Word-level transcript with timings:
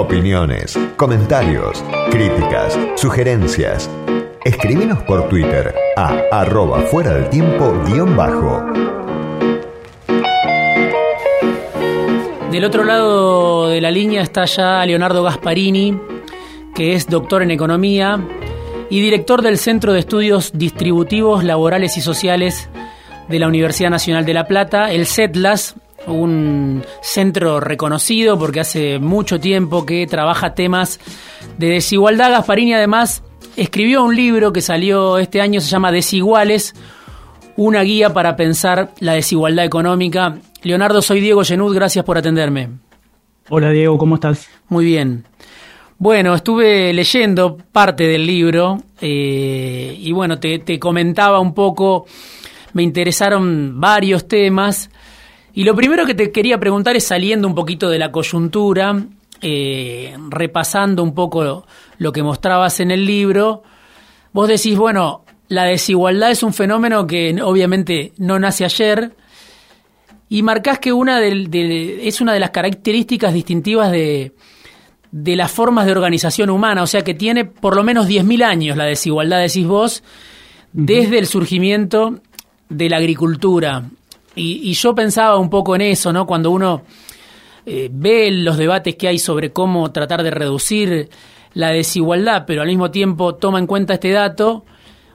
Opiniones, 0.00 0.78
comentarios, 0.96 1.82
críticas, 2.12 2.78
sugerencias. 2.94 3.90
Escríbenos 4.44 5.02
por 5.02 5.28
Twitter 5.28 5.74
a 5.96 6.22
arroba 6.30 6.82
fuera 6.82 7.14
del 7.14 7.28
tiempo 7.28 7.74
guion 7.84 8.16
bajo. 8.16 8.64
Del 12.52 12.64
otro 12.64 12.84
lado 12.84 13.70
de 13.70 13.80
la 13.80 13.90
línea 13.90 14.22
está 14.22 14.44
ya 14.44 14.86
Leonardo 14.86 15.24
Gasparini, 15.24 15.98
que 16.76 16.94
es 16.94 17.08
doctor 17.08 17.42
en 17.42 17.50
economía 17.50 18.24
y 18.90 19.00
director 19.00 19.42
del 19.42 19.58
Centro 19.58 19.94
de 19.94 19.98
Estudios 19.98 20.52
Distributivos 20.54 21.42
Laborales 21.42 21.96
y 21.96 22.02
Sociales 22.02 22.70
de 23.28 23.38
la 23.40 23.48
Universidad 23.48 23.90
Nacional 23.90 24.24
de 24.24 24.34
La 24.34 24.46
Plata, 24.46 24.92
el 24.92 25.06
CETLAS, 25.06 25.74
un 26.12 26.82
centro 27.02 27.60
reconocido 27.60 28.38
porque 28.38 28.60
hace 28.60 28.98
mucho 28.98 29.40
tiempo 29.40 29.86
que 29.86 30.06
trabaja 30.06 30.54
temas 30.54 31.00
de 31.58 31.68
desigualdad. 31.68 32.30
Gasparini 32.30 32.74
además 32.74 33.22
escribió 33.56 34.04
un 34.04 34.16
libro 34.16 34.52
que 34.52 34.60
salió 34.60 35.18
este 35.18 35.40
año, 35.40 35.60
se 35.60 35.68
llama 35.68 35.92
Desiguales, 35.92 36.74
una 37.56 37.82
guía 37.82 38.12
para 38.12 38.36
pensar 38.36 38.92
la 39.00 39.14
desigualdad 39.14 39.64
económica. 39.64 40.38
Leonardo, 40.62 41.02
soy 41.02 41.20
Diego 41.20 41.44
Genud, 41.44 41.74
gracias 41.74 42.04
por 42.04 42.18
atenderme. 42.18 42.70
Hola 43.50 43.70
Diego, 43.70 43.96
¿cómo 43.98 44.16
estás? 44.16 44.48
Muy 44.68 44.84
bien. 44.84 45.24
Bueno, 45.98 46.34
estuve 46.34 46.92
leyendo 46.92 47.56
parte 47.56 48.04
del 48.04 48.24
libro 48.24 48.78
eh, 49.00 49.96
y 49.98 50.12
bueno, 50.12 50.38
te, 50.38 50.60
te 50.60 50.78
comentaba 50.78 51.40
un 51.40 51.54
poco, 51.54 52.06
me 52.74 52.84
interesaron 52.84 53.80
varios 53.80 54.28
temas 54.28 54.90
y 55.58 55.64
lo 55.64 55.74
primero 55.74 56.06
que 56.06 56.14
te 56.14 56.30
quería 56.30 56.60
preguntar 56.60 56.94
es 56.94 57.08
saliendo 57.08 57.48
un 57.48 57.54
poquito 57.56 57.90
de 57.90 57.98
la 57.98 58.12
coyuntura, 58.12 59.02
eh, 59.40 60.16
repasando 60.28 61.02
un 61.02 61.12
poco 61.12 61.66
lo, 61.98 62.12
que 62.12 62.22
mostrabas 62.22 62.78
en 62.78 62.92
el 62.92 63.04
libro, 63.04 63.64
vos 64.32 64.46
decís, 64.46 64.78
bueno, 64.78 65.24
la 65.48 65.64
desigualdad 65.64 66.30
es 66.30 66.44
un 66.44 66.54
fenómeno 66.54 67.08
que 67.08 67.42
obviamente 67.42 68.12
no 68.18 68.38
nace 68.38 68.64
ayer, 68.64 69.16
y 70.28 70.44
marcás 70.44 70.78
que 70.78 70.92
una 70.92 71.20
es 71.24 72.20
una 72.20 72.32
de 72.34 72.38
las 72.38 72.50
características 72.50 73.34
distintivas 73.34 73.90
de, 73.90 74.34
de 75.10 75.34
las 75.34 75.50
formas 75.50 75.86
de 75.86 75.90
organización 75.90 76.50
humana, 76.50 76.84
o 76.84 76.86
sea 76.86 77.02
que 77.02 77.14
tiene 77.14 77.44
por 77.46 77.74
lo 77.74 77.82
menos 77.82 78.06
10.000 78.06 78.44
años 78.44 78.76
la 78.76 78.84
desigualdad, 78.84 79.40
decís 79.40 79.66
vos, 79.66 80.04
desde 80.72 81.18
el 81.18 81.26
surgimiento 81.26 82.20
de 82.68 82.88
la 82.88 82.98
agricultura. 82.98 83.90
Y, 84.38 84.72
yo 84.72 84.94
pensaba 84.94 85.36
un 85.36 85.50
poco 85.50 85.74
en 85.74 85.82
eso, 85.82 86.12
¿no? 86.12 86.26
Cuando 86.26 86.50
uno 86.50 86.82
eh, 87.66 87.88
ve 87.92 88.30
los 88.30 88.56
debates 88.56 88.96
que 88.96 89.08
hay 89.08 89.18
sobre 89.18 89.52
cómo 89.52 89.90
tratar 89.92 90.22
de 90.22 90.30
reducir 90.30 91.08
la 91.54 91.70
desigualdad, 91.70 92.44
pero 92.46 92.62
al 92.62 92.68
mismo 92.68 92.90
tiempo 92.90 93.34
toma 93.34 93.58
en 93.58 93.66
cuenta 93.66 93.94
este 93.94 94.10
dato, 94.10 94.64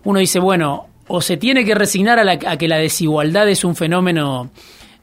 uno 0.03 0.19
dice, 0.19 0.39
bueno, 0.39 0.87
o 1.07 1.21
se 1.21 1.37
tiene 1.37 1.65
que 1.65 1.75
resignar 1.75 2.19
a, 2.19 2.57
que 2.57 2.67
la 2.67 2.77
desigualdad 2.77 3.47
es 3.49 3.63
un 3.63 3.75
fenómeno 3.75 4.49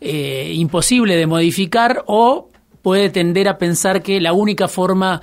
eh, 0.01 0.53
imposible 0.55 1.17
de 1.17 1.27
modificar, 1.27 2.05
o 2.07 2.49
puede 2.83 3.11
tender 3.11 3.49
a 3.49 3.59
pensar 3.59 4.03
que 4.03 4.21
la 4.21 4.33
única 4.33 4.69
forma 4.69 5.21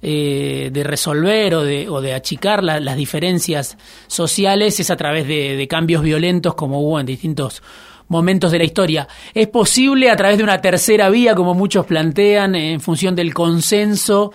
eh, 0.00 0.70
de 0.72 0.84
resolver 0.84 1.56
o 1.56 1.64
de, 1.64 1.88
o 1.88 2.00
de 2.00 2.14
achicar 2.14 2.62
las 2.62 2.96
diferencias 2.96 3.76
sociales 4.06 4.78
es 4.78 4.90
a 4.92 4.96
través 4.96 5.26
de, 5.26 5.66
cambios 5.68 6.04
violentos 6.04 6.54
como 6.54 6.80
hubo 6.80 7.00
en 7.00 7.06
distintos 7.06 7.64
momentos 8.08 8.52
de 8.52 8.58
la 8.58 8.64
historia. 8.64 9.08
¿Es 9.34 9.48
posible 9.48 10.10
a 10.10 10.16
través 10.16 10.38
de 10.38 10.44
una 10.44 10.60
tercera 10.60 11.10
vía, 11.10 11.34
como 11.34 11.54
muchos 11.54 11.86
plantean, 11.86 12.54
en 12.54 12.80
función 12.80 13.14
del 13.14 13.34
consenso, 13.34 14.32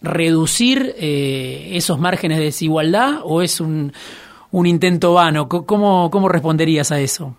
reducir 0.00 0.94
eh, 0.98 1.70
esos 1.72 1.98
márgenes 1.98 2.38
de 2.38 2.44
desigualdad 2.44 3.20
o 3.24 3.42
es 3.42 3.60
un, 3.60 3.92
un 4.50 4.66
intento 4.66 5.14
vano? 5.14 5.48
¿Cómo, 5.48 6.10
¿Cómo 6.10 6.28
responderías 6.28 6.92
a 6.92 7.00
eso? 7.00 7.36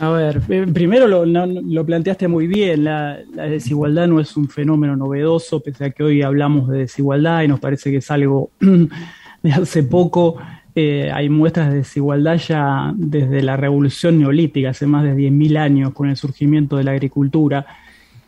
A 0.00 0.10
ver, 0.10 0.40
eh, 0.48 0.64
primero 0.72 1.08
lo, 1.08 1.26
lo 1.26 1.84
planteaste 1.84 2.28
muy 2.28 2.46
bien, 2.46 2.84
la, 2.84 3.18
desigualdad 3.34 4.06
no 4.06 4.20
es 4.20 4.36
un 4.36 4.48
fenómeno 4.48 4.94
novedoso, 4.94 5.58
pese 5.60 5.86
a 5.86 5.90
que 5.90 6.04
hoy 6.04 6.22
hablamos 6.22 6.68
de 6.68 6.78
desigualdad 6.78 7.42
y 7.42 7.48
nos 7.48 7.58
parece 7.58 7.90
que 7.90 7.96
es 7.96 8.10
algo 8.12 8.50
de 9.42 9.52
hace 9.52 9.82
poco, 9.82 10.36
eh, 10.80 11.10
hay 11.12 11.28
muestras 11.28 11.70
de 11.72 11.78
desigualdad 11.78 12.36
ya 12.36 12.92
desde 12.96 13.42
la 13.42 13.56
revolución 13.56 14.16
neolítica, 14.16 14.70
hace 14.70 14.86
más 14.86 15.02
de 15.02 15.16
10.000 15.16 15.58
años, 15.58 15.92
con 15.92 16.08
el 16.08 16.16
surgimiento 16.16 16.76
de 16.76 16.84
la 16.84 16.92
agricultura. 16.92 17.66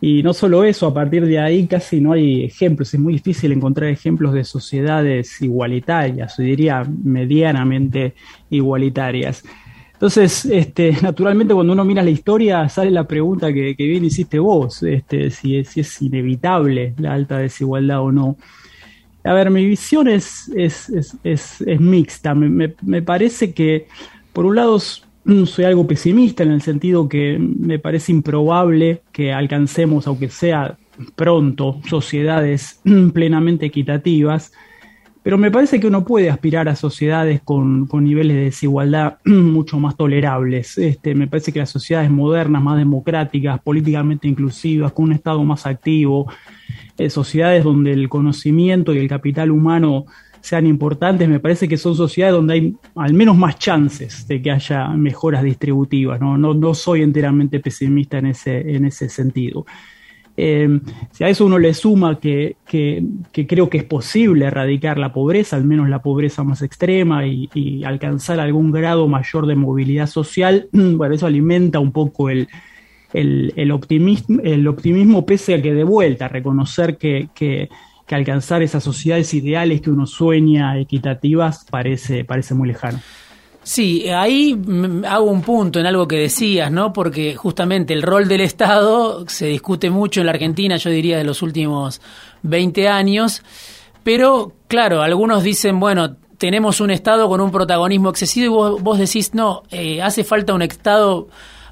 Y 0.00 0.24
no 0.24 0.32
solo 0.32 0.64
eso, 0.64 0.88
a 0.88 0.92
partir 0.92 1.26
de 1.26 1.38
ahí 1.38 1.68
casi 1.68 2.00
no 2.00 2.12
hay 2.12 2.42
ejemplos, 2.42 2.92
es 2.92 2.98
muy 2.98 3.12
difícil 3.12 3.52
encontrar 3.52 3.88
ejemplos 3.88 4.32
de 4.32 4.42
sociedades 4.42 5.40
igualitarias, 5.42 6.36
o 6.40 6.42
diría 6.42 6.84
medianamente 7.04 8.14
igualitarias. 8.50 9.44
Entonces, 9.92 10.44
este, 10.46 10.96
naturalmente 11.02 11.54
cuando 11.54 11.72
uno 11.72 11.84
mira 11.84 12.02
la 12.02 12.10
historia 12.10 12.68
sale 12.68 12.90
la 12.90 13.06
pregunta 13.06 13.52
que, 13.52 13.74
bien 13.78 14.04
hiciste 14.04 14.40
vos, 14.40 14.82
este, 14.82 15.30
si 15.30 15.56
es 15.56 16.02
inevitable 16.02 16.94
la 16.98 17.14
alta 17.14 17.38
desigualdad 17.38 18.00
o 18.00 18.10
no. 18.10 18.36
A 19.24 19.34
ver, 19.34 19.50
mi 19.50 19.66
visión 19.66 20.08
es, 20.08 20.50
es, 20.56 20.88
es, 20.88 21.16
es, 21.24 21.80
mixta. 21.80 22.34
Me, 22.34 22.74
me, 22.80 23.02
parece 23.02 23.52
que, 23.52 23.86
por 24.32 24.46
un 24.46 24.56
lado, 24.56 24.78
soy 24.78 25.64
algo 25.64 25.86
pesimista 25.86 26.42
en 26.42 26.52
el 26.52 26.62
sentido 26.62 27.08
que 27.08 27.38
me 27.38 27.78
parece 27.78 28.12
improbable 28.12 29.02
que 29.12 29.32
alcancemos, 29.32 30.06
aunque 30.06 30.30
sea 30.30 30.78
pronto, 31.16 31.80
sociedades 31.88 32.80
plenamente 33.12 33.66
equitativas. 33.66 34.52
Pero 35.22 35.36
me 35.36 35.50
parece 35.50 35.78
que 35.78 35.86
uno 35.86 36.02
puede 36.02 36.30
aspirar 36.30 36.66
a 36.70 36.76
sociedades 36.76 37.42
con, 37.42 37.86
con 37.86 38.04
niveles 38.04 38.36
de 38.36 38.44
desigualdad 38.44 39.18
mucho 39.26 39.78
más 39.78 39.96
tolerables. 39.96 40.78
Este, 40.78 41.14
me 41.14 41.26
parece 41.26 41.52
que 41.52 41.58
las 41.58 41.68
sociedades 41.68 42.10
modernas, 42.10 42.62
más 42.62 42.78
democráticas, 42.78 43.60
políticamente 43.60 44.28
inclusivas, 44.28 44.92
con 44.92 45.06
un 45.06 45.12
Estado 45.12 45.44
más 45.44 45.66
activo, 45.66 46.32
eh, 47.00 47.08
sociedades 47.08 47.64
donde 47.64 47.92
el 47.92 48.10
conocimiento 48.10 48.92
y 48.92 48.98
el 48.98 49.08
capital 49.08 49.50
humano 49.50 50.04
sean 50.42 50.66
importantes, 50.66 51.26
me 51.28 51.40
parece 51.40 51.66
que 51.66 51.78
son 51.78 51.94
sociedades 51.94 52.34
donde 52.34 52.54
hay 52.54 52.74
al 52.94 53.14
menos 53.14 53.38
más 53.38 53.58
chances 53.58 54.28
de 54.28 54.42
que 54.42 54.50
haya 54.50 54.88
mejoras 54.88 55.42
distributivas. 55.42 56.20
No, 56.20 56.36
no, 56.36 56.52
no 56.52 56.74
soy 56.74 57.02
enteramente 57.02 57.60
pesimista 57.60 58.18
en 58.18 58.26
ese, 58.26 58.76
en 58.76 58.84
ese 58.84 59.08
sentido. 59.08 59.64
Eh, 60.36 60.80
si 61.10 61.24
a 61.24 61.28
eso 61.28 61.46
uno 61.46 61.58
le 61.58 61.72
suma 61.72 62.18
que, 62.18 62.56
que, 62.66 63.02
creo 63.46 63.68
que 63.68 63.78
es 63.78 63.84
posible 63.84 64.44
erradicar 64.44 64.98
la 64.98 65.12
pobreza, 65.12 65.56
al 65.56 65.64
menos 65.64 65.88
la 65.88 66.02
pobreza 66.02 66.44
más 66.44 66.62
extrema, 66.62 67.26
y, 67.26 67.48
y, 67.54 67.84
alcanzar 67.84 68.40
algún 68.40 68.72
grado 68.72 69.08
mayor 69.08 69.46
de 69.46 69.56
movilidad 69.56 70.06
social, 70.06 70.68
bueno, 70.72 71.14
eso 71.14 71.26
alimenta 71.26 71.78
un 71.78 71.92
poco 71.92 72.30
el, 72.30 72.48
el, 73.12 73.72
optimismo, 73.72 75.26
pese 75.26 75.54
a 75.54 75.62
que 75.62 75.74
de 75.74 75.84
vuelta, 75.84 76.28
reconocer 76.28 76.96
que, 76.96 77.68
alcanzar 78.10 78.60
esas 78.62 78.82
sociedades 78.82 79.32
ideales 79.34 79.80
que 79.80 79.90
uno 79.90 80.04
sueña, 80.04 80.76
equitativas, 80.78 81.64
parece, 81.70 82.24
parece 82.24 82.54
muy 82.54 82.66
lejano. 82.66 83.00
Sí, 83.62 84.08
ahí 84.08 84.60
hago 85.06 85.30
un 85.30 85.42
punto 85.42 85.78
en 85.78 85.86
algo 85.86 86.08
que 86.08 86.16
decías, 86.16 86.72
¿no? 86.72 86.92
Porque 86.92 87.36
justamente 87.36 87.92
el 87.92 88.02
rol 88.02 88.26
del 88.26 88.40
Estado 88.40 89.28
se 89.28 89.46
discute 89.46 89.90
mucho 89.90 90.20
en 90.20 90.26
la 90.26 90.32
Argentina, 90.32 90.76
yo 90.76 90.90
diría, 90.90 91.18
de 91.18 91.24
los 91.24 91.42
últimos 91.42 92.00
20 92.42 92.88
años, 92.88 93.42
pero 94.02 94.54
claro, 94.66 95.02
algunos 95.02 95.44
dicen, 95.44 95.78
bueno, 95.78 96.16
tenemos 96.38 96.80
un 96.80 96.90
Estado 96.90 97.28
con 97.28 97.40
un 97.40 97.52
protagonismo 97.52 98.08
excesivo 98.08 98.46
y 98.46 98.48
vos, 98.48 98.82
vos 98.82 98.98
decís, 98.98 99.34
no, 99.34 99.62
eh, 99.70 100.00
hace 100.00 100.24
falta 100.24 100.54
un 100.54 100.62
Estado 100.62 101.28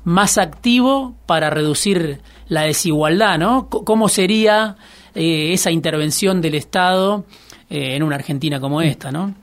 más 0.09 0.39
activo 0.39 1.15
para 1.27 1.51
reducir 1.51 2.21
la 2.49 2.63
desigualdad, 2.63 3.39
¿no? 3.39 3.69
¿Cómo 3.69 4.09
sería 4.09 4.77
eh, 5.15 5.53
esa 5.53 5.71
intervención 5.71 6.41
del 6.41 6.55
Estado 6.55 7.27
eh, 7.69 7.95
en 7.95 8.03
una 8.03 8.17
Argentina 8.17 8.59
como 8.59 8.81
esta, 8.81 9.13
no? 9.13 9.35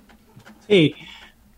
Sí. 0.68 0.96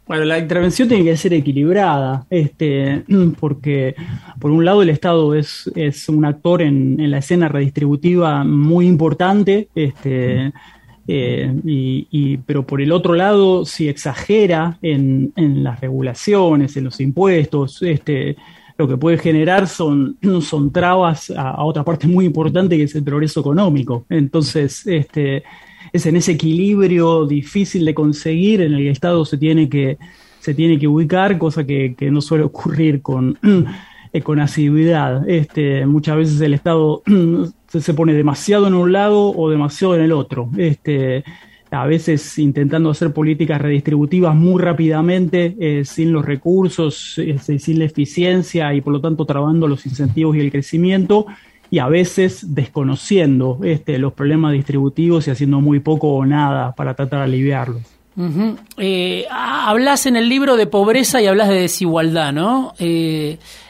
Bueno, 0.05 0.25
la 0.25 0.39
intervención 0.39 0.89
tiene 0.89 1.05
que 1.05 1.15
ser 1.15 1.33
equilibrada, 1.33 2.25
este, 2.29 3.03
porque 3.39 3.95
por 4.39 4.51
un 4.51 4.65
lado 4.65 4.81
el 4.81 4.89
Estado 4.89 5.33
es, 5.35 5.71
es 5.75 6.09
un 6.09 6.25
actor 6.25 6.61
en, 6.61 7.09
la 7.09 7.19
escena 7.19 7.47
redistributiva 7.47 8.43
muy 8.43 8.87
importante, 8.87 9.69
este, 9.73 10.51
eh, 11.07 11.53
y, 11.63 12.37
pero 12.45 12.67
por 12.67 12.81
el 12.81 12.91
otro 12.91 13.13
lado, 13.13 13.63
si 13.63 13.87
exagera 13.87 14.77
en, 14.81 15.31
en 15.37 15.63
las 15.63 15.79
regulaciones, 15.79 16.75
en 16.75 16.83
los 16.83 16.99
impuestos, 16.99 17.81
este, 17.81 18.35
lo 18.77 18.87
que 18.87 18.97
puede 18.97 19.17
generar 19.17 19.67
son, 19.67 20.17
son 20.41 20.71
trabas 20.71 21.31
a, 21.31 21.63
otra 21.63 21.83
parte 21.83 22.07
muy 22.07 22.25
importante 22.25 22.77
que 22.77 22.83
es 22.83 22.95
el 22.95 23.03
progreso 23.03 23.39
económico. 23.39 24.05
Entonces, 24.09 24.85
este, 24.85 25.43
es 25.91 26.05
en 26.05 26.15
ese 26.15 26.33
equilibrio 26.33 27.25
difícil 27.25 27.85
de 27.85 27.93
conseguir 27.93 28.61
en 28.61 28.73
el 28.73 28.79
que 28.79 28.87
el 28.87 28.91
Estado 28.91 29.25
se 29.25 29.37
tiene 29.37 29.67
que, 29.67 29.97
se 30.39 30.53
tiene 30.53 30.77
que 30.77 30.87
ubicar, 30.87 31.37
cosa 31.37 31.65
que, 31.65 31.95
no 32.11 32.21
suele 32.21 32.43
ocurrir 32.43 33.01
con, 33.01 33.37
con 34.23 34.39
asiduidad. 34.39 35.27
Este, 35.27 35.85
muchas 35.85 36.17
veces 36.17 36.41
el 36.41 36.53
Estado 36.53 37.01
se 37.67 37.93
pone 37.93 38.13
demasiado 38.13 38.67
en 38.67 38.73
un 38.73 38.91
lado 38.91 39.31
o 39.35 39.49
demasiado 39.49 39.95
en 39.95 40.01
el 40.01 40.11
otro. 40.11 40.49
Este, 40.57 41.23
a 41.71 41.85
veces 41.85 42.37
intentando 42.39 42.89
hacer 42.89 43.13
políticas 43.13 43.61
redistributivas 43.61 44.35
muy 44.35 44.61
rápidamente, 44.61 45.55
eh, 45.59 45.85
sin 45.85 46.11
los 46.11 46.25
recursos, 46.25 47.17
este, 47.17 47.59
sin 47.59 47.79
la 47.79 47.85
eficiencia 47.85 48.73
y 48.73 48.81
por 48.81 48.93
lo 48.93 49.01
tanto 49.01 49.25
trabando 49.25 49.67
los 49.67 49.85
incentivos 49.85 50.35
y 50.35 50.39
el 50.39 50.51
crecimiento, 50.51 51.25
y 51.69 51.79
a 51.79 51.87
veces 51.87 52.55
desconociendo 52.55 53.59
este, 53.63 53.97
los 53.97 54.13
problemas 54.13 54.53
distributivos 54.53 55.27
y 55.27 55.31
haciendo 55.31 55.59
muy 55.59 55.81
poco 55.81 56.13
o 56.13 56.25
nada 56.25 56.73
para 56.73 56.93
tratar 56.93 57.19
de 57.19 57.25
aliviarlos. 57.25 57.83
Eh, 58.77 59.27
hablas 59.29 60.07
en 60.07 60.15
el 60.15 60.27
libro 60.27 60.55
de 60.55 60.65
pobreza 60.65 61.21
y 61.21 61.27
hablas 61.27 61.49
de 61.49 61.55
desigualdad, 61.61 62.33
¿no? 62.33 62.73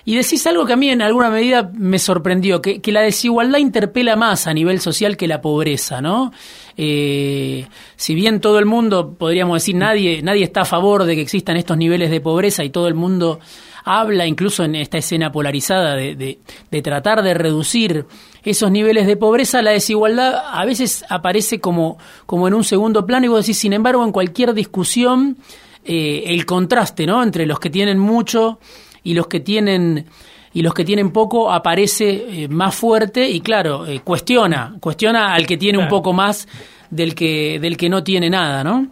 Y 0.07 0.15
decís 0.15 0.47
algo 0.47 0.65
que 0.65 0.71
a 0.71 0.77
mí 0.77 0.89
en 0.89 1.01
alguna 1.01 1.29
medida 1.29 1.69
me 1.73 1.99
sorprendió, 1.99 2.61
que, 2.61 2.79
la 2.93 3.01
desigualdad 3.01 3.59
interpela 3.59 4.15
más 4.15 4.47
a 4.47 4.53
nivel 4.53 4.79
social 4.79 5.17
que 5.17 5.27
la 5.27 5.41
pobreza, 5.41 5.99
¿no? 5.99 6.31
Eh, 6.77 7.67
si 7.97 8.15
bien 8.15 8.39
todo 8.39 8.57
el 8.57 8.65
mundo, 8.65 9.15
podríamos 9.19 9.61
decir, 9.61 9.75
nadie, 9.75 10.21
nadie 10.21 10.45
está 10.45 10.61
a 10.61 10.65
favor 10.65 11.03
de 11.03 11.15
que 11.15 11.21
existan 11.23 11.57
estos 11.57 11.75
niveles 11.75 12.09
de 12.09 12.21
pobreza 12.21 12.63
y 12.63 12.69
todo 12.69 12.87
el 12.87 12.93
mundo 12.93 13.41
habla, 13.83 14.25
incluso 14.25 14.63
en 14.63 14.75
esta 14.75 14.97
escena 14.97 15.29
polarizada, 15.29 15.97
de, 15.97 16.15
de, 16.15 16.81
tratar 16.81 17.21
de 17.21 17.33
reducir 17.33 18.05
esos 18.45 18.71
niveles 18.71 19.07
de 19.07 19.17
pobreza, 19.17 19.61
la 19.61 19.71
desigualdad 19.71 20.41
a 20.53 20.63
veces 20.63 21.03
aparece 21.09 21.59
como, 21.59 21.97
como 22.25 22.47
en 22.47 22.53
un 22.53 22.63
segundo 22.63 23.05
plano 23.05 23.25
y 23.25 23.27
vos 23.27 23.45
decís, 23.45 23.57
sin 23.57 23.73
embargo, 23.73 24.05
en 24.05 24.13
cualquier 24.13 24.53
discusión, 24.53 25.35
eh, 25.83 26.33
el 26.33 26.45
contraste 26.45 27.05
¿no? 27.05 27.23
entre 27.23 27.45
los 27.45 27.59
que 27.59 27.69
tienen 27.69 27.99
mucho 27.99 28.59
y 29.03 29.13
los 29.13 29.27
que 29.27 29.39
tienen 29.39 30.05
y 30.53 30.61
los 30.61 30.73
que 30.73 30.83
tienen 30.83 31.11
poco 31.11 31.51
aparece 31.51 32.43
eh, 32.43 32.47
más 32.47 32.73
fuerte 32.73 33.29
y 33.29 33.41
claro, 33.41 33.85
eh, 33.85 34.01
cuestiona, 34.03 34.75
cuestiona 34.79 35.33
al 35.33 35.45
que 35.45 35.57
tiene 35.57 35.77
un 35.77 35.87
poco 35.87 36.13
más 36.13 36.47
del 36.89 37.13
que, 37.13 37.59
del 37.59 37.77
que 37.77 37.89
no 37.89 38.03
tiene 38.03 38.29
nada, 38.29 38.63
¿no? 38.63 38.87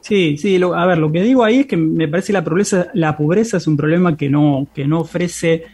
Sí, 0.00 0.38
sí, 0.38 0.58
a 0.62 0.86
ver, 0.86 0.98
lo 0.98 1.12
que 1.12 1.22
digo 1.22 1.44
ahí 1.44 1.60
es 1.60 1.66
que 1.66 1.76
me 1.76 2.08
parece 2.08 2.28
que 2.28 2.32
la 2.32 2.44
pobreza, 2.44 2.86
la 2.94 3.16
pobreza 3.16 3.58
es 3.58 3.66
un 3.66 3.76
problema 3.76 4.16
que 4.16 4.30
no, 4.30 4.66
que 4.74 4.86
no 4.86 5.00
ofrece 5.00 5.64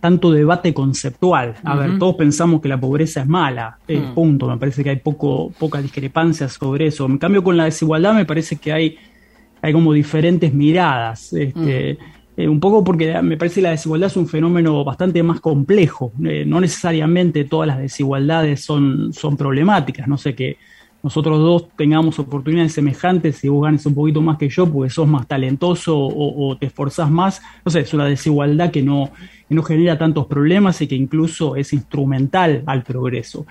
tanto 0.00 0.30
debate 0.30 0.72
conceptual. 0.72 1.54
A 1.64 1.76
ver, 1.76 1.98
todos 1.98 2.16
pensamos 2.16 2.60
que 2.60 2.68
la 2.68 2.78
pobreza 2.78 3.20
es 3.22 3.26
mala, 3.26 3.78
eh, 3.88 3.98
mm. 3.98 4.14
punto. 4.14 4.48
Me 4.48 4.58
parece 4.58 4.84
que 4.84 4.90
hay 4.90 4.96
poco, 4.96 5.50
poca 5.58 5.80
discrepancia 5.80 6.48
sobre 6.48 6.86
eso. 6.86 7.06
En 7.06 7.18
cambio, 7.18 7.42
con 7.42 7.56
la 7.56 7.64
desigualdad 7.64 8.14
me 8.14 8.24
parece 8.24 8.56
que 8.56 8.72
hay, 8.72 8.96
hay 9.62 9.72
como 9.72 9.92
diferentes 9.92 10.52
miradas. 10.52 11.32
Este, 11.32 11.94
mm. 11.94 12.13
Eh, 12.36 12.48
un 12.48 12.60
poco 12.60 12.82
porque 12.82 13.20
me 13.22 13.36
parece 13.36 13.56
que 13.56 13.62
la 13.62 13.70
desigualdad 13.70 14.08
es 14.08 14.16
un 14.16 14.28
fenómeno 14.28 14.84
bastante 14.84 15.22
más 15.22 15.40
complejo. 15.40 16.12
Eh, 16.24 16.44
no 16.46 16.60
necesariamente 16.60 17.44
todas 17.44 17.68
las 17.68 17.78
desigualdades 17.78 18.64
son, 18.64 19.12
son 19.12 19.36
problemáticas. 19.36 20.08
No 20.08 20.18
sé 20.18 20.34
qué 20.34 20.56
nosotros 21.04 21.38
dos 21.38 21.68
tengamos 21.76 22.18
oportunidades 22.18 22.72
semejantes 22.72 23.44
y 23.44 23.50
vos 23.50 23.62
ganes 23.62 23.84
un 23.84 23.94
poquito 23.94 24.22
más 24.22 24.38
que 24.38 24.48
yo 24.48 24.66
porque 24.66 24.88
sos 24.88 25.06
más 25.06 25.28
talentoso 25.28 25.94
o, 25.94 26.56
te 26.56 26.64
esforzás 26.64 27.10
más, 27.10 27.42
no 27.62 27.70
sé, 27.70 27.80
es 27.80 27.92
una 27.92 28.06
desigualdad 28.06 28.70
que 28.70 28.82
no, 28.82 29.10
no 29.50 29.62
genera 29.62 29.98
tantos 29.98 30.26
problemas 30.26 30.80
y 30.80 30.86
que 30.86 30.94
incluso 30.94 31.56
es 31.56 31.74
instrumental 31.74 32.62
al 32.64 32.82
progreso. 32.84 33.44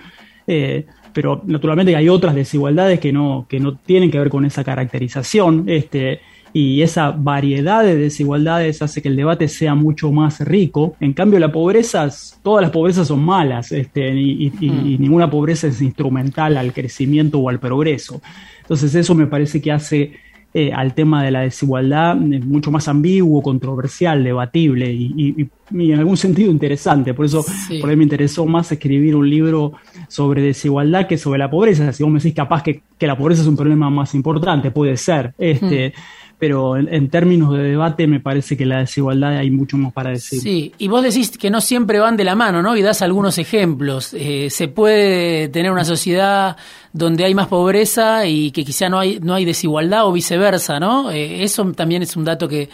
Eh, 0.48 0.84
pero 1.12 1.42
naturalmente 1.46 1.94
hay 1.94 2.08
otras 2.08 2.34
desigualdades 2.34 2.98
que 2.98 3.12
no, 3.12 3.46
que 3.48 3.60
no 3.60 3.76
tienen 3.76 4.10
que 4.10 4.18
ver 4.18 4.30
con 4.30 4.44
esa 4.44 4.64
caracterización. 4.64 5.62
Este, 5.68 6.22
y 6.56 6.82
esa 6.82 7.10
variedad 7.10 7.82
de 7.82 7.96
desigualdades 7.96 8.80
hace 8.80 9.02
que 9.02 9.08
el 9.08 9.16
debate 9.16 9.48
sea 9.48 9.74
mucho 9.74 10.12
más 10.12 10.38
rico. 10.38 10.94
En 11.00 11.12
cambio, 11.12 11.40
la 11.40 11.50
pobreza, 11.50 12.08
todas 12.44 12.62
las 12.62 12.70
pobrezas 12.70 13.08
son 13.08 13.24
malas 13.24 13.72
este, 13.72 14.14
y, 14.14 14.50
mm. 14.50 15.00
ninguna 15.00 15.28
pobreza 15.28 15.66
es 15.66 15.82
instrumental 15.82 16.56
al 16.56 16.72
crecimiento 16.72 17.40
o 17.40 17.48
al 17.48 17.58
progreso. 17.58 18.22
Entonces 18.60 18.94
eso 18.94 19.16
me 19.16 19.26
parece 19.26 19.60
que 19.60 19.72
hace 19.72 20.12
eh, 20.54 20.72
al 20.72 20.94
tema 20.94 21.24
de 21.24 21.32
la 21.32 21.40
desigualdad 21.40 22.12
eh, 22.12 22.38
mucho 22.38 22.70
más 22.70 22.86
ambiguo, 22.86 23.42
controversial, 23.42 24.22
debatible 24.22 24.92
y, 24.92 25.48
en 25.72 25.98
algún 25.98 26.16
sentido 26.16 26.52
interesante. 26.52 27.14
Por 27.14 27.26
eso 27.26 27.44
por 27.80 27.90
ahí 27.90 27.96
me 27.96 28.04
interesó 28.04 28.46
más 28.46 28.70
escribir 28.70 29.16
un 29.16 29.28
libro 29.28 29.72
sobre 30.06 30.40
desigualdad 30.40 31.08
que 31.08 31.18
sobre 31.18 31.40
la 31.40 31.50
pobreza. 31.50 31.92
Si 31.92 32.04
vos 32.04 32.12
me 32.12 32.20
decís 32.20 32.32
capaz 32.32 32.62
que, 32.62 32.82
que 32.96 33.08
la 33.08 33.18
pobreza 33.18 33.42
es 33.42 33.48
un 33.48 33.56
problema 33.56 33.90
más 33.90 34.14
importante, 34.14 34.70
puede 34.70 34.96
ser. 34.96 35.34
Este, 35.36 35.88
mm 35.88 36.23
pero 36.38 36.76
en, 36.76 37.08
términos 37.08 37.52
de 37.52 37.62
debate 37.62 38.06
me 38.06 38.20
parece 38.20 38.56
que 38.56 38.66
la 38.66 38.80
desigualdad 38.80 39.36
hay 39.36 39.50
mucho 39.50 39.76
más 39.76 39.92
para 39.92 40.10
decir. 40.10 40.40
Sí, 40.40 40.72
y 40.78 40.88
vos 40.88 41.02
decís 41.02 41.36
que 41.38 41.50
no 41.50 41.60
siempre 41.60 41.98
van 41.98 42.16
de 42.16 42.24
la 42.24 42.34
mano, 42.34 42.62
¿no? 42.62 42.76
Y 42.76 42.82
das 42.82 43.02
algunos 43.02 43.38
ejemplos. 43.38 44.14
Eh, 44.14 44.48
se 44.50 44.68
puede 44.68 45.48
tener 45.48 45.70
una 45.70 45.84
sociedad 45.84 46.56
donde 46.92 47.24
hay 47.24 47.34
más 47.34 47.48
pobreza 47.48 48.26
y 48.26 48.50
que 48.50 48.64
quizá 48.64 48.88
no 48.88 48.98
hay, 48.98 49.20
no 49.20 49.34
hay 49.34 49.44
desigualdad 49.44 50.06
o 50.06 50.12
viceversa, 50.12 50.80
¿no? 50.80 51.10
Eh, 51.10 51.42
eso 51.42 51.64
también 51.72 52.02
es 52.02 52.16
un 52.16 52.24
dato 52.24 52.48
que, 52.48 52.68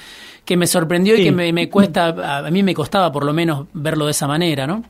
que 0.45 0.57
me 0.57 0.67
sorprendió 0.67 1.17
y 1.17 1.25
que 1.25 1.33
me, 1.33 1.53
me 1.53 1.69
cuesta, 1.69 2.45
a 2.47 2.51
mí 2.51 2.63
me 2.63 2.75
costaba 2.75 3.13
por 3.13 3.25
lo 3.25 3.33
menos 3.33 3.67
verlo 3.73 4.07
de 4.07 4.13
esa 4.13 4.27
manera, 4.27 4.67
¿no? 4.67 4.83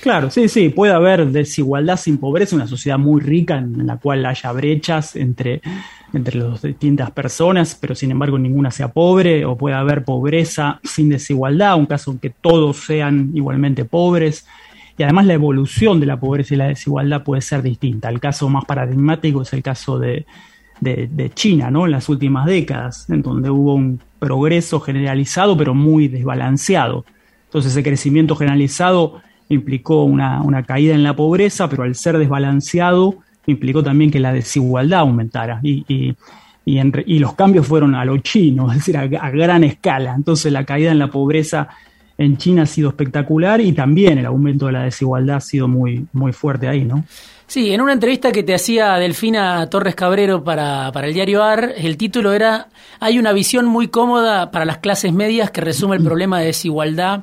Claro, 0.00 0.30
sí, 0.30 0.48
sí, 0.48 0.68
puede 0.68 0.92
haber 0.92 1.26
desigualdad 1.26 1.96
sin 1.96 2.18
pobreza, 2.18 2.54
una 2.54 2.68
sociedad 2.68 2.98
muy 2.98 3.20
rica 3.20 3.58
en 3.58 3.86
la 3.86 3.96
cual 3.96 4.24
haya 4.26 4.52
brechas 4.52 5.16
entre, 5.16 5.60
entre 6.12 6.38
las 6.38 6.62
distintas 6.62 7.10
personas, 7.10 7.76
pero 7.80 7.94
sin 7.94 8.10
embargo 8.10 8.38
ninguna 8.38 8.70
sea 8.70 8.88
pobre, 8.88 9.44
o 9.44 9.56
puede 9.56 9.76
haber 9.76 10.04
pobreza 10.04 10.80
sin 10.82 11.08
desigualdad, 11.08 11.76
un 11.76 11.86
caso 11.86 12.12
en 12.12 12.18
que 12.18 12.30
todos 12.30 12.78
sean 12.78 13.30
igualmente 13.34 13.84
pobres. 13.84 14.46
Y 14.96 15.02
además 15.02 15.26
la 15.26 15.34
evolución 15.34 16.00
de 16.00 16.06
la 16.06 16.18
pobreza 16.18 16.54
y 16.54 16.56
la 16.56 16.68
desigualdad 16.68 17.22
puede 17.22 17.42
ser 17.42 17.62
distinta. 17.62 18.08
El 18.08 18.20
caso 18.20 18.48
más 18.48 18.64
paradigmático 18.64 19.42
es 19.42 19.52
el 19.52 19.62
caso 19.62 19.98
de 19.98 20.24
China, 21.34 21.70
¿no? 21.70 21.84
En 21.84 21.92
las 21.92 22.08
últimas 22.08 22.46
décadas, 22.46 23.08
en 23.08 23.22
donde 23.22 23.50
hubo 23.50 23.74
un 23.74 24.00
progreso 24.18 24.80
generalizado, 24.80 25.56
pero 25.56 25.74
muy 25.74 26.08
desbalanceado. 26.08 27.04
Entonces, 27.48 27.72
ese 27.72 27.82
crecimiento 27.82 28.36
generalizado 28.36 29.22
implicó 29.48 30.04
una, 30.04 30.62
caída 30.64 30.94
en 30.94 31.02
la 31.02 31.16
pobreza, 31.16 31.68
pero 31.68 31.84
al 31.84 31.94
ser 31.94 32.18
desbalanceado 32.18 33.18
implicó 33.48 33.82
también 33.82 34.10
que 34.10 34.20
la 34.20 34.32
desigualdad 34.32 35.00
aumentara. 35.00 35.60
Y, 35.62 35.84
y, 35.88 36.14
y, 36.64 37.18
los 37.18 37.34
cambios 37.34 37.66
fueron 37.66 37.94
a 37.94 38.04
lo 38.04 38.18
chino, 38.18 38.68
es 38.70 38.78
decir, 38.78 38.96
a, 38.96 39.06
gran 39.06 39.64
escala. 39.64 40.14
Entonces 40.14 40.52
la 40.52 40.64
caída 40.64 40.92
en 40.92 40.98
la 40.98 41.08
pobreza 41.08 41.68
en 42.16 42.36
China 42.36 42.62
ha 42.62 42.66
sido 42.66 42.90
espectacular 42.90 43.60
y 43.60 43.72
también 43.72 44.18
el 44.18 44.26
aumento 44.26 44.66
de 44.66 44.72
la 44.72 44.82
desigualdad 44.82 45.36
ha 45.36 45.40
sido 45.40 45.68
muy, 45.68 46.06
muy 46.12 46.32
fuerte 46.32 46.68
ahí, 46.68 46.84
¿no? 46.84 47.04
Sí, 47.46 47.72
en 47.72 47.80
una 47.80 47.94
entrevista 47.94 48.30
que 48.30 48.42
te 48.42 48.54
hacía 48.54 48.94
Delfina 48.96 49.70
Torres 49.70 49.94
Cabrero 49.94 50.44
para, 50.44 50.92
para 50.92 51.06
el 51.06 51.14
diario 51.14 51.42
AR, 51.42 51.72
el 51.78 51.96
título 51.96 52.34
era 52.34 52.68
Hay 53.00 53.18
una 53.18 53.32
visión 53.32 53.64
muy 53.64 53.88
cómoda 53.88 54.50
para 54.50 54.66
las 54.66 54.78
clases 54.78 55.14
medias 55.14 55.50
que 55.50 55.62
resume 55.62 55.96
el 55.96 56.04
problema 56.04 56.40
de 56.40 56.46
desigualdad 56.46 57.22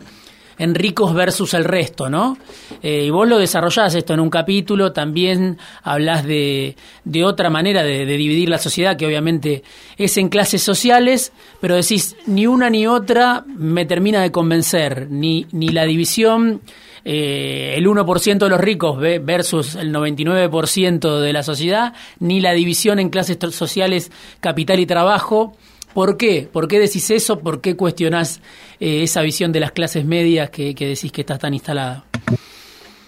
en 0.58 0.76
ricos 0.76 1.14
versus 1.14 1.54
el 1.54 1.66
resto, 1.66 2.10
¿no? 2.10 2.38
Eh, 2.82 3.06
y 3.06 3.10
vos 3.10 3.28
lo 3.28 3.38
desarrollás 3.38 3.96
esto 3.96 4.14
en 4.14 4.20
un 4.20 4.30
capítulo, 4.30 4.94
también 4.94 5.58
hablas 5.84 6.26
de, 6.26 6.76
de 7.04 7.24
otra 7.24 7.50
manera 7.50 7.84
de, 7.84 8.06
dividir 8.06 8.50
la 8.50 8.58
sociedad, 8.58 8.98
que 8.98 9.06
obviamente 9.06 9.64
es 9.98 10.18
en 10.18 10.30
clases 10.30 10.62
sociales, 10.62 11.34
pero 11.60 11.76
decís, 11.76 12.16
ni 12.26 12.48
una 12.48 12.70
ni 12.70 12.88
otra 12.88 13.44
me 13.48 13.86
termina 13.86 14.22
de 14.22 14.32
convencer, 14.32 15.08
ni, 15.10 15.46
ni 15.52 15.70
la 15.70 15.86
división... 15.86 16.62
Eh, 17.08 17.76
el 17.78 17.86
1% 17.86 18.40
de 18.40 18.50
los 18.50 18.60
ricos 18.60 19.00
versus 19.00 19.76
el 19.76 19.94
99% 19.94 21.20
de 21.20 21.34
la 21.34 21.44
sociedad, 21.44 21.94
ni 22.18 22.40
la 22.40 22.54
división 22.54 22.98
en 22.98 23.12
clases 23.12 23.38
sociales 23.52 24.12
capital 24.40 24.80
y 24.80 24.88
trabajo, 24.88 25.56
¿Por 25.96 26.18
qué? 26.18 26.46
¿Por 26.52 26.68
qué 26.68 26.78
decís 26.78 27.10
eso? 27.10 27.40
¿Por 27.40 27.62
qué 27.62 27.78
cuestionás 27.78 28.42
eh, 28.82 29.04
esa 29.04 29.22
visión 29.22 29.54
de 29.54 29.62
las 29.62 29.72
clases 29.72 30.04
medias 30.04 30.50
que, 30.50 30.74
decís 30.74 31.10
que 31.10 31.22
está 31.22 31.38
tan 31.38 31.54
instalada? 31.54 32.04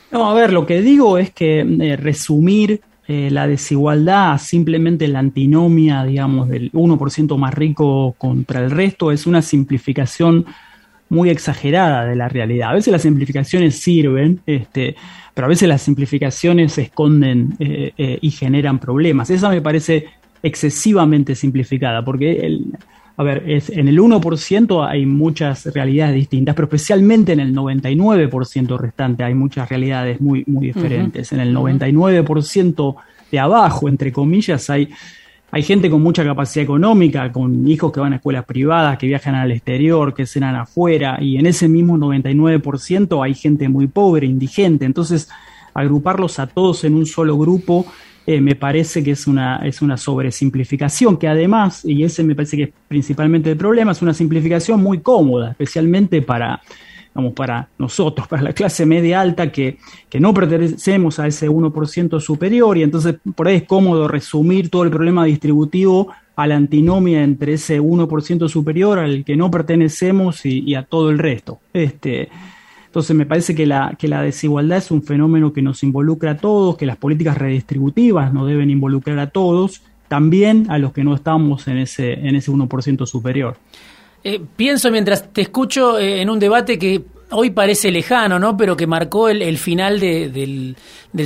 No, 0.10 0.29
a 0.29 0.34
ver, 0.34 0.53
lo 0.53 0.65
que 0.65 0.82
digo 0.82 1.17
es 1.17 1.32
que 1.32 1.60
eh, 1.60 1.98
resumir 1.98 2.79
eh, 3.10 3.27
la 3.29 3.46
desigualdad 3.46 4.38
simplemente 4.38 5.06
la 5.10 5.20
antinomia, 5.20 6.06
digamos, 6.06 6.48
del 6.48 6.72
1% 6.72 7.38
más 7.38 7.53
rico 7.53 8.15
contra 8.17 8.63
el 8.63 8.72
resto 8.72 9.12
es 9.12 9.27
una 9.27 9.41
simplificación 9.41 10.46
muy 11.10 11.29
exagerada 11.29 12.06
de 12.06 12.15
la 12.15 12.29
realidad. 12.29 12.70
A 12.70 12.75
veces 12.75 12.94
las 12.94 13.01
simplificaciones 13.01 13.82
sirven, 13.82 14.39
este, 14.46 14.96
pero 15.34 15.48
a 15.48 15.50
veces 15.50 15.67
las 15.67 15.82
simplificaciones 15.82 16.72
se 16.72 16.84
esconden 16.84 17.58
y 17.60 18.32
generan 18.32 18.79
problemas. 18.79 19.29
Esa 19.29 19.50
me 19.50 19.62
parece 19.62 20.06
excesivamente 20.44 21.36
simplificada, 21.36 22.03
porque 22.03 22.46
el, 22.46 22.77
a 23.17 23.24
ver, 23.24 23.44
es, 23.48 23.70
en 23.72 23.88
el 23.88 24.00
1% 24.00 24.88
hay 24.88 25.08
muchas 25.08 25.65
realidades 25.74 26.13
distintas, 26.13 26.53
pero 26.53 26.67
especialmente 26.67 27.34
en 27.34 27.39
el 27.39 27.56
99% 27.56 28.77
restante 28.77 29.24
hay 29.24 29.34
muchas 29.34 29.67
realidades 29.67 30.22
muy, 30.22 30.44
muy 30.46 30.67
diferentes. 30.67 31.32
En 31.32 31.39
el 31.39 31.56
99% 31.56 32.96
de 33.32 33.39
abajo, 33.39 33.89
entre 33.89 34.12
comillas, 34.12 34.70
hay, 34.70 34.89
hay 35.50 35.63
gente 35.63 35.89
con 35.89 36.03
mucha 36.03 36.24
capacidad 36.24 36.63
económica, 36.63 37.32
con 37.32 37.67
hijos 37.67 37.91
que 37.91 38.00
van 38.00 38.13
a 38.13 38.17
escuelas 38.17 38.46
privadas, 38.46 39.00
que 39.00 39.08
viajan 39.08 39.34
al 39.34 39.51
exterior, 39.51 40.13
que 40.13 40.27
cenan 40.27 40.56
afuera, 40.56 41.17
y 41.20 41.38
en 41.38 41.48
ese 41.48 41.67
mismo 41.67 41.98
99% 41.98 43.25
hay 43.25 43.34
gente 43.34 43.67
muy 43.67 43.88
pobre, 43.88 44.27
indigente. 44.27 44.86
Entonces, 44.86 45.27
agruparlos 45.74 46.38
a 46.38 46.46
todos 46.46 46.84
en 46.84 46.94
un 46.94 47.08
solo 47.08 47.36
grupo 47.36 47.88
eh, 48.29 48.41
me 48.41 48.55
parece 48.55 49.01
que 49.01 49.12
es 49.12 49.25
una, 49.25 49.55
es 49.65 49.81
una 49.81 49.96
sobresimplificación, 49.96 51.15
que 51.15 51.29
además, 51.29 51.86
y 51.86 52.03
ese 52.03 52.25
me 52.25 52.36
parece 52.36 52.57
que 52.57 52.63
es 52.63 52.69
principalmente 52.86 53.51
el 53.51 53.55
problema, 53.55 53.93
es 53.93 54.01
una 54.01 54.13
simplificación 54.13 54.84
muy 54.84 55.00
cómoda, 55.00 55.51
especialmente 55.51 56.22
para, 56.22 56.62
vamos, 57.13 57.31
para 57.31 57.69
nosotros, 57.77 58.27
para 58.27 58.41
la 58.41 58.51
clase 58.51 58.86
media 58.86 59.22
alta, 59.22 59.50
que, 59.50 59.77
que 60.10 60.19
no 60.19 60.34
pertenecemos 60.34 61.19
a 61.19 61.27
ese 61.27 61.50
1% 61.50 62.19
superior, 62.19 62.77
y 62.77 62.84
entonces 62.84 63.15
por 63.34 63.48
ahí 63.48 63.55
es 63.55 63.63
cómodo 63.63 64.10
resumir 64.10 64.69
todo 64.69 64.84
el 64.84 64.89
problema 64.89 65.24
distributivo 65.24 66.10
a 66.36 66.48
la 66.48 66.57
antinomia 66.57 67.24
entre 67.24 67.53
ese 67.53 67.79
1% 67.79 68.50
superior 68.50 69.00
al 69.00 69.24
que 69.24 69.38
no 69.38 69.50
pertenecemos 69.50 70.46
y, 70.46 70.60
y 70.60 70.75
a 70.75 70.84
todo 70.84 71.12
el 71.12 71.17
resto. 71.17 71.62
Este, 71.72 72.27
entonces 72.98 73.16
me 73.16 73.27
parece 73.27 73.54
que 73.54 73.68
la, 73.68 73.96
desigualdad 74.24 74.80
es 74.80 74.89
un 74.89 75.04
fenómeno 75.04 75.54
que 75.54 75.62
nos 75.62 75.84
involucra 75.84 76.32
a 76.32 76.38
todos, 76.38 76.77
que 76.77 76.88
las 76.88 76.98
políticas 76.98 77.38
redistributivas 77.38 78.34
nos 78.34 78.48
deben 78.48 78.72
involucrar 78.72 79.20
a 79.20 79.30
todos, 79.30 79.84
también 80.08 80.66
a 80.72 80.80
los 80.80 80.94
que 80.94 81.04
no 81.04 81.13
estamos 81.13 81.68
en 81.68 81.77
ese, 81.77 82.13
en 82.13 82.36
ese 82.36 82.51
1% 82.51 83.06
superior. 83.06 83.58
Eh, 84.24 84.42
pienso 84.56 84.89
mientras 84.89 85.32
te 85.32 85.42
escucho 85.42 86.00
eh, 86.00 86.24
en 86.24 86.32
un 86.32 86.39
debate 86.39 86.80
que 86.80 87.04
hoy 87.30 87.51
parece 87.51 87.92
lejano, 87.92 88.39
¿no? 88.39 88.58
Pero 88.58 88.75
que 88.75 88.88
marcó 88.88 89.30
el, 89.30 89.58
final 89.60 90.00
del, 90.00 90.75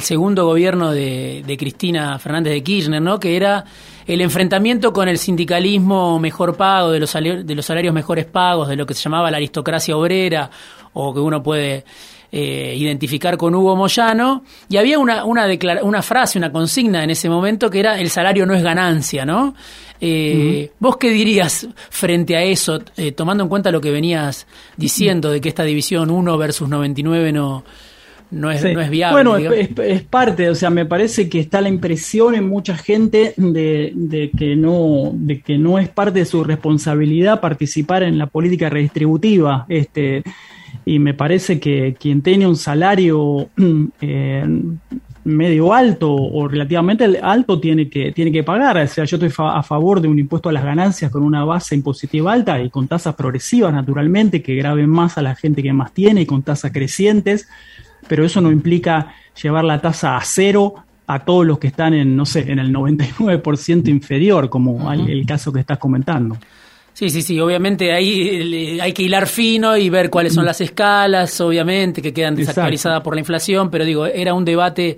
segundo 0.01 0.45
gobierno 0.45 0.91
de, 0.91 1.41
de, 1.47 1.55
Cristina 1.55 2.19
Fernández 2.19 2.51
de 2.51 2.63
Kirchner, 2.63 3.01
¿no? 3.01 3.17
Que 3.17 3.37
era 3.37 3.63
el 4.05 4.19
enfrentamiento 4.19 4.91
con 4.91 5.07
el 5.07 5.17
sindicalismo 5.17 6.19
mejor 6.19 6.57
pago, 6.57 6.91
de 6.91 6.99
los, 6.99 7.13
de 7.13 7.55
los 7.55 7.65
salarios 7.65 7.93
mejores 7.93 8.25
pagos, 8.25 8.67
de 8.67 8.75
lo 8.75 8.85
que 8.85 8.93
se 8.93 9.03
llamaba 9.03 9.31
la 9.31 9.37
aristocracia 9.37 9.95
obrera 9.95 10.49
o 10.93 11.13
que 11.13 11.19
uno 11.19 11.41
puede 11.41 11.83
eh, 12.31 12.75
identificar 12.77 13.37
con 13.37 13.53
Hugo 13.53 13.75
Moyano, 13.75 14.43
y 14.69 14.77
había 14.77 14.99
una, 14.99 15.25
una, 15.25 15.47
una 15.83 16.01
frase, 16.01 16.37
una 16.37 16.51
consigna 16.51 17.03
en 17.03 17.09
ese 17.09 17.29
momento 17.29 17.69
que 17.69 17.79
era 17.79 17.99
el 17.99 18.09
salario 18.09 18.45
no 18.45 18.53
es 18.53 18.63
ganancia, 18.63 19.25
¿no? 19.25 19.53
Eh, 19.99 20.71
¿Vos 20.79 20.97
qué 20.97 21.11
dirías 21.11 21.67
frente 21.89 22.35
a 22.35 22.41
eso, 22.41 22.79
eh, 22.97 23.11
tomando 23.11 23.43
en 23.43 23.49
cuenta 23.49 23.69
lo 23.69 23.81
que 23.81 23.91
venías 23.91 24.47
diciendo 24.75 25.29
de 25.29 25.41
que 25.41 25.49
esta 25.49 25.63
división 25.63 26.09
1 26.09 26.37
versus 26.39 26.67
99 26.67 27.31
no, 27.31 27.63
no 28.31 28.49
es, 28.49 28.63
no 28.63 28.81
es 28.81 28.89
viable. 28.89 29.29
Bueno, 29.29 29.37
es, 29.37 30.01
parte, 30.03 30.49
o 30.49 30.55
sea, 30.55 30.69
me 30.69 30.85
parece 30.85 31.29
que 31.29 31.39
está 31.39 31.61
la 31.61 31.69
impresión 31.69 32.33
en 32.33 32.47
mucha 32.47 32.77
gente 32.77 33.33
de, 33.37 33.91
de, 33.93 34.31
que 34.31 34.55
no, 34.55 35.11
de 35.13 35.41
que 35.41 35.57
no 35.57 35.77
es 35.77 35.89
parte 35.89 36.19
de 36.19 36.25
su 36.25 36.43
responsabilidad 36.43 37.41
participar 37.41 38.03
en 38.03 38.17
la 38.17 38.27
política 38.27 38.69
redistributiva. 38.69 39.65
Este, 39.69 40.23
y 40.91 40.99
me 40.99 41.13
parece 41.13 41.57
que 41.57 41.95
quien 41.97 42.21
tiene 42.21 42.45
un 42.45 42.57
salario 42.57 43.47
eh, 44.01 44.45
medio 45.23 45.73
alto 45.73 46.13
o 46.13 46.49
relativamente 46.49 47.17
alto 47.21 47.61
tiene 47.61 47.89
que, 47.89 48.11
tiene 48.11 48.29
que 48.29 48.43
pagar. 48.43 48.75
O 48.75 48.87
sea, 48.87 49.05
yo 49.05 49.15
estoy 49.15 49.31
a 49.37 49.63
favor 49.63 50.01
de 50.01 50.09
un 50.09 50.19
impuesto 50.19 50.49
a 50.49 50.51
las 50.51 50.65
ganancias 50.65 51.09
con 51.09 51.23
una 51.23 51.45
base 51.45 51.75
impositiva 51.75 52.33
alta 52.33 52.61
y 52.61 52.69
con 52.69 52.89
tasas 52.89 53.15
progresivas, 53.15 53.73
naturalmente, 53.73 54.41
que 54.41 54.53
graben 54.55 54.89
más 54.89 55.17
a 55.17 55.21
la 55.21 55.33
gente 55.33 55.63
que 55.63 55.71
más 55.71 55.93
tiene 55.93 56.23
y 56.23 56.25
con 56.25 56.43
tasas 56.43 56.73
crecientes, 56.73 57.47
pero 58.09 58.25
eso 58.25 58.41
no 58.41 58.51
implica 58.51 59.13
llevar 59.41 59.63
la 59.63 59.79
tasa 59.79 60.17
a 60.17 60.21
cero 60.25 60.75
a 61.07 61.19
todos 61.19 61.45
los 61.45 61.57
que 61.57 61.67
están 61.67 61.93
en, 61.93 62.17
no 62.17 62.25
sé, 62.25 62.51
en 62.51 62.59
el 62.59 62.73
99% 62.73 63.87
inferior, 63.87 64.49
como 64.49 64.91
el 64.91 65.25
caso 65.25 65.53
que 65.53 65.61
estás 65.61 65.77
comentando. 65.77 66.37
Sí, 67.01 67.09
sí, 67.09 67.23
sí, 67.23 67.39
obviamente 67.39 67.91
ahí 67.93 68.79
hay 68.79 68.93
que 68.93 69.01
hilar 69.01 69.25
fino 69.25 69.75
y 69.75 69.89
ver 69.89 70.11
cuáles 70.11 70.35
son 70.35 70.43
mm. 70.43 70.45
las 70.45 70.61
escalas, 70.61 71.41
obviamente, 71.41 71.99
que 71.99 72.13
quedan 72.13 72.35
desactualizadas 72.35 73.01
por 73.01 73.15
la 73.15 73.21
inflación, 73.21 73.71
pero 73.71 73.85
digo, 73.85 74.05
era 74.05 74.35
un 74.35 74.45
debate 74.45 74.97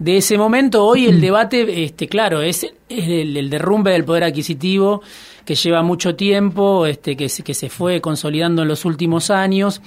de 0.00 0.16
ese 0.16 0.36
momento. 0.36 0.84
Hoy 0.84 1.06
el 1.06 1.18
mm. 1.18 1.20
debate, 1.20 1.84
este, 1.84 2.08
claro, 2.08 2.42
es, 2.42 2.66
el, 2.88 3.48
derrumbe 3.50 3.92
del 3.92 4.04
poder 4.04 4.24
adquisitivo 4.24 5.00
que 5.44 5.54
lleva 5.54 5.84
mucho 5.84 6.16
tiempo, 6.16 6.86
este, 6.86 7.16
que, 7.16 7.28
que 7.28 7.54
se 7.54 7.70
fue 7.70 8.00
consolidando 8.00 8.62
en 8.62 8.66
los 8.66 8.84
últimos 8.84 9.30
años. 9.30 9.80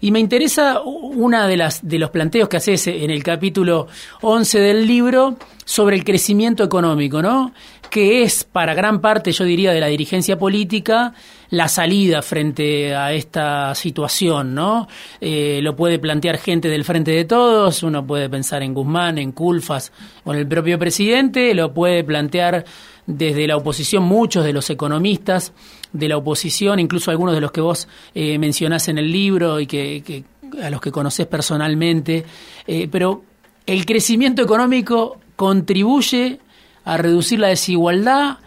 Y 0.00 0.10
me 0.10 0.18
interesa 0.18 0.82
una 0.82 1.46
de 1.46 1.56
las 1.56 1.86
de 1.86 2.00
los 2.00 2.10
planteos 2.10 2.48
que 2.48 2.56
haces 2.56 2.86
en 2.88 3.10
el 3.10 3.22
capítulo 3.22 3.86
11 4.22 4.58
del 4.58 4.86
libro 4.88 5.36
sobre 5.64 5.96
el 5.96 6.04
crecimiento 6.04 6.64
económico, 6.64 7.22
¿no? 7.22 7.52
Que 7.90 8.22
es 8.22 8.44
para 8.44 8.74
gran 8.74 9.00
parte, 9.00 9.32
yo 9.32 9.44
diría, 9.44 9.72
de 9.72 9.80
la 9.80 9.86
dirigencia 9.86 10.38
política 10.38 11.14
la 11.50 11.68
salida 11.68 12.22
frente 12.22 12.94
a 12.94 13.12
esta 13.12 13.74
situación, 13.74 14.54
¿no? 14.54 14.88
Eh, 15.20 15.60
lo 15.62 15.76
puede 15.76 15.98
plantear 15.98 16.38
gente 16.38 16.68
del 16.68 16.84
Frente 16.84 17.12
de 17.12 17.24
Todos, 17.24 17.82
uno 17.82 18.06
puede 18.06 18.28
pensar 18.28 18.62
en 18.62 18.74
Guzmán, 18.74 19.18
en 19.18 19.32
Culfas 19.32 19.92
o 20.24 20.32
en 20.32 20.40
el 20.40 20.48
propio 20.48 20.78
presidente, 20.78 21.54
lo 21.54 21.72
puede 21.72 22.02
plantear 22.04 22.64
desde 23.06 23.46
la 23.46 23.56
oposición 23.56 24.02
muchos 24.02 24.44
de 24.44 24.52
los 24.52 24.68
economistas 24.70 25.52
de 25.92 26.08
la 26.08 26.16
oposición, 26.16 26.80
incluso 26.80 27.10
algunos 27.10 27.34
de 27.34 27.40
los 27.40 27.52
que 27.52 27.60
vos 27.60 27.88
eh, 28.14 28.38
mencionás 28.38 28.88
en 28.88 28.98
el 28.98 29.10
libro 29.10 29.60
y 29.60 29.66
que, 29.66 30.24
a 30.62 30.70
los 30.70 30.80
que 30.80 30.90
conocés 30.90 31.26
personalmente, 31.26 32.24
eh, 32.66 32.88
pero 32.90 33.22
el 33.64 33.86
crecimiento 33.86 34.42
económico 34.42 35.18
contribuye 35.36 36.40
a 36.86 36.96
reducir 36.96 37.40
la 37.40 37.48
desigualdad, 37.48 38.38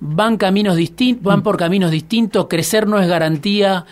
van 0.00 0.36
caminos 0.36 0.76
distintos, 0.76 1.24
van 1.24 1.42
por 1.42 1.56
caminos 1.56 1.90
distintos, 1.90 2.48
crecer 2.48 2.86
no 2.86 3.00
es 3.00 3.08
garantía 3.08 3.86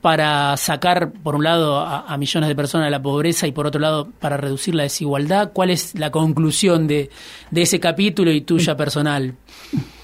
para 0.00 0.56
sacar, 0.56 1.12
por 1.12 1.36
un 1.36 1.44
lado, 1.44 1.78
a, 1.78 2.16
millones 2.16 2.48
de 2.48 2.56
personas 2.56 2.86
de 2.86 2.90
la 2.90 3.02
pobreza 3.02 3.46
y 3.46 3.52
por 3.52 3.66
otro 3.66 3.80
lado, 3.80 4.08
para 4.18 4.36
reducir 4.36 4.74
la 4.74 4.84
desigualdad. 4.84 5.52
¿Cuál 5.52 5.70
es 5.70 5.94
la 5.98 6.10
conclusión 6.10 6.86
de, 6.86 7.10
de 7.50 7.62
ese 7.62 7.80
capítulo 7.80 8.32
y 8.32 8.40
tuya 8.40 8.76
personal? 8.76 9.34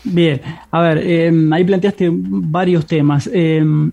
Bien, 0.05 0.41
a 0.71 0.81
ver, 0.83 0.99
em, 0.99 1.53
ahí 1.53 1.65
planteaste 1.65 2.11
varios 2.13 2.87
temas. 2.87 3.29
Em, 3.33 3.91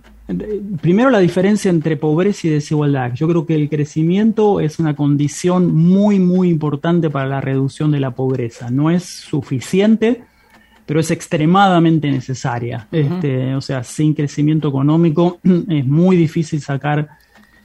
primero, 0.81 1.09
la 1.09 1.19
diferencia 1.19 1.69
entre 1.69 1.97
pobreza 1.97 2.47
y 2.47 2.51
desigualdad. 2.51 3.13
Yo 3.13 3.27
creo 3.27 3.45
que 3.45 3.55
el 3.55 3.69
crecimiento 3.69 4.59
es 4.59 4.79
una 4.79 4.95
condición 4.95 5.73
muy, 5.73 6.19
muy 6.19 6.49
importante 6.49 7.09
para 7.09 7.27
la 7.27 7.41
reducción 7.41 7.91
de 7.91 7.99
la 7.99 8.11
pobreza. 8.11 8.69
No 8.71 8.89
es 8.89 9.03
suficiente, 9.03 10.23
pero 10.85 10.99
es 10.99 11.11
extremadamente 11.11 12.09
necesaria. 12.09 12.87
este, 12.91 13.55
o 13.55 13.61
sea, 13.61 13.83
sin 13.83 14.13
crecimiento 14.13 14.69
económico 14.69 15.39
es 15.43 15.85
muy 15.85 16.15
difícil 16.15 16.61
sacar 16.61 17.09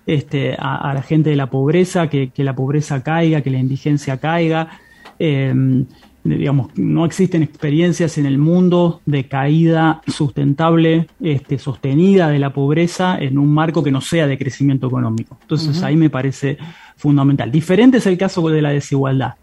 este, 0.06 0.56
a, 0.58 0.92
la 0.94 1.02
gente 1.02 1.30
de 1.30 1.36
la 1.36 1.50
pobreza, 1.50 2.08
que, 2.08 2.32
la 2.36 2.56
pobreza 2.56 3.02
caiga, 3.02 3.40
que 3.40 3.50
la 3.50 3.58
indigencia 3.58 4.16
caiga. 4.16 4.80
Em, 5.18 5.86
digamos, 6.24 6.70
no 6.76 7.04
existen 7.04 7.42
experiencias 7.42 8.18
en 8.18 8.26
el 8.26 8.38
mundo 8.38 9.00
de 9.06 9.28
caída 9.28 10.02
sustentable, 10.06 11.06
este, 11.20 11.58
sostenida 11.58 12.28
de 12.28 12.38
la 12.38 12.52
pobreza 12.52 13.18
en 13.18 13.38
un 13.38 13.52
marco 13.52 13.82
que 13.82 13.90
no 13.90 14.00
sea 14.00 14.26
de 14.26 14.38
crecimiento 14.38 14.88
económico. 14.88 15.38
Entonces 15.42 15.82
ahí 15.82 15.96
me 15.96 16.10
parece 16.10 16.58
fundamental. 16.96 17.50
Diferente 17.50 17.98
es 17.98 18.06
el 18.06 18.18
caso 18.18 18.46
de 18.48 18.62
la 18.62 18.70
desigualdad. 18.70 19.34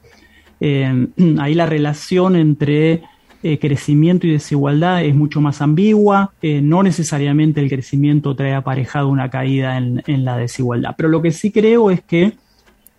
Eh, 0.59 1.07
ahí 1.39 1.55
la 1.55 1.65
relación 1.65 2.35
entre 2.35 3.03
eh, 3.43 3.59
crecimiento 3.59 4.27
y 4.27 4.31
desigualdad 4.31 5.03
es 5.03 5.15
mucho 5.15 5.41
más 5.41 5.61
ambigua. 5.61 6.33
Eh, 6.41 6.61
no 6.61 6.83
necesariamente 6.83 7.61
el 7.61 7.69
crecimiento 7.69 8.35
trae 8.35 8.53
aparejado 8.53 9.07
una 9.09 9.29
caída 9.29 9.77
en 9.77 10.25
la 10.25 10.37
desigualdad. 10.37 10.93
Pero 10.97 11.09
lo 11.09 11.21
que 11.21 11.31
sí 11.31 11.51
creo 11.51 11.89
es 11.89 12.01
que 12.01 12.33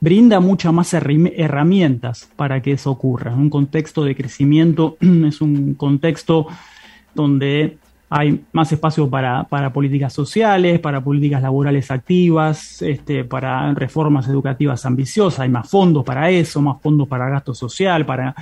brinda 0.06 0.38
muchas 0.38 0.72
más 0.72 0.94
herramientas 0.94 2.28
para 2.36 2.62
que 2.62 2.70
eso 2.70 2.92
ocurra. 2.92 3.34
Un 3.34 3.50
contexto 3.50 4.04
de 4.04 4.14
crecimiento 4.14 4.96
es 5.00 5.40
un 5.40 5.74
contexto 5.74 6.46
donde 7.12 7.76
hay 8.08 8.40
más 8.52 8.70
espacio 8.70 9.10
para, 9.10 9.42
políticas 9.72 10.12
sociales, 10.12 10.78
para 10.78 11.00
políticas 11.00 11.42
laborales 11.42 11.90
activas, 11.90 12.82
este, 12.82 13.24
para 13.24 13.74
reformas 13.74 14.28
educativas 14.28 14.86
ambiciosas, 14.86 15.40
hay 15.40 15.48
más 15.48 15.68
fondos 15.68 16.04
para 16.04 16.30
eso, 16.30 16.62
más 16.62 16.80
fondos 16.80 17.08
para 17.08 17.28
gasto 17.28 17.52
social, 17.52 18.06
para 18.06 18.32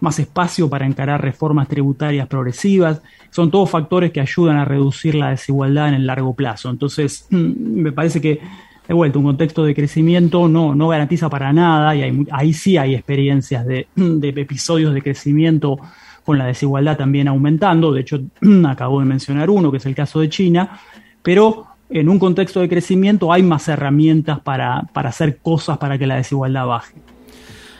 más 0.00 0.18
espacio 0.18 0.70
para 0.70 0.86
encarar 0.86 1.20
reformas 1.20 1.68
tributarias 1.68 2.26
progresivas. 2.26 3.02
Son 3.28 3.50
todos 3.50 3.68
factores 3.68 4.12
que 4.12 4.22
ayudan 4.22 4.56
a 4.56 4.64
reducir 4.64 5.14
la 5.14 5.28
desigualdad 5.28 5.88
en 5.88 5.94
el 5.94 6.06
largo 6.06 6.32
plazo. 6.34 6.70
Entonces, 6.70 7.26
me 7.30 7.92
parece 7.92 8.22
que 8.22 8.40
de 8.86 8.94
vuelta, 8.94 9.18
un 9.18 9.24
contexto 9.24 9.64
de 9.64 9.74
crecimiento 9.74 10.48
no, 10.48 10.74
no 10.74 10.88
garantiza 10.88 11.28
para 11.28 11.52
nada, 11.52 11.94
y 11.94 12.26
ahí 12.30 12.52
sí 12.52 12.76
hay 12.76 12.94
experiencias 12.94 13.66
de, 13.66 13.86
episodios 13.96 14.92
de 14.94 15.02
crecimiento 15.02 15.78
con 16.24 16.38
la 16.38 16.46
desigualdad 16.46 16.96
también 16.96 17.28
aumentando, 17.28 17.92
de 17.92 18.00
hecho 18.00 18.20
acabo 18.68 19.00
de 19.00 19.06
mencionar 19.06 19.50
uno, 19.50 19.70
que 19.70 19.78
es 19.78 19.86
el 19.86 19.94
caso 19.94 20.20
de 20.20 20.28
China, 20.28 20.80
pero 21.22 21.66
en 21.90 22.08
un 22.08 22.18
contexto 22.18 22.60
de 22.60 22.68
crecimiento 22.68 23.32
hay 23.32 23.42
más 23.42 23.68
herramientas 23.68 24.40
para, 24.40 24.82
para 24.92 25.10
hacer 25.10 25.38
cosas 25.38 25.78
para 25.78 25.98
que 25.98 26.06
la 26.06 26.16
desigualdad 26.16 26.66
baje. 26.66 26.94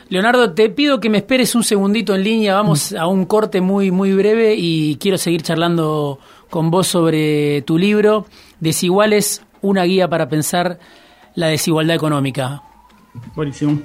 Leonardo, 0.09 0.53
te 0.53 0.69
pido 0.69 0.99
que 0.99 1.09
me 1.09 1.17
esperes 1.17 1.55
un 1.55 1.63
segundito 1.63 2.13
en 2.13 2.23
línea, 2.23 2.53
vamos 2.53 2.91
mm. 2.91 2.97
a 2.97 3.07
un 3.07 3.25
corte 3.25 3.61
muy, 3.61 3.89
muy 3.89 4.13
breve 4.13 4.55
y 4.55 4.97
quiero 4.97 5.17
seguir 5.17 5.41
charlando 5.41 6.19
con 6.49 6.69
vos 6.69 6.87
sobre 6.87 7.63
tu 7.63 7.77
libro, 7.79 8.27
Desiguales 8.59 9.41
una 9.63 9.83
guía 9.83 10.07
para 10.07 10.29
pensar 10.29 10.77
la 11.33 11.47
desigualdad 11.47 11.95
económica. 11.95 12.61
Buenísimo. 13.33 13.81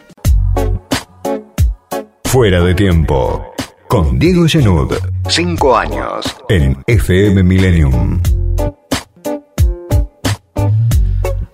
Fuera 2.25 2.61
de 2.62 2.75
tiempo. 2.75 3.54
Con 3.88 4.18
Diego 4.18 4.47
Genud. 4.47 4.92
Cinco 5.28 5.75
años. 5.75 6.26
En 6.50 6.76
FM 6.87 7.42
Millennium. 7.42 8.20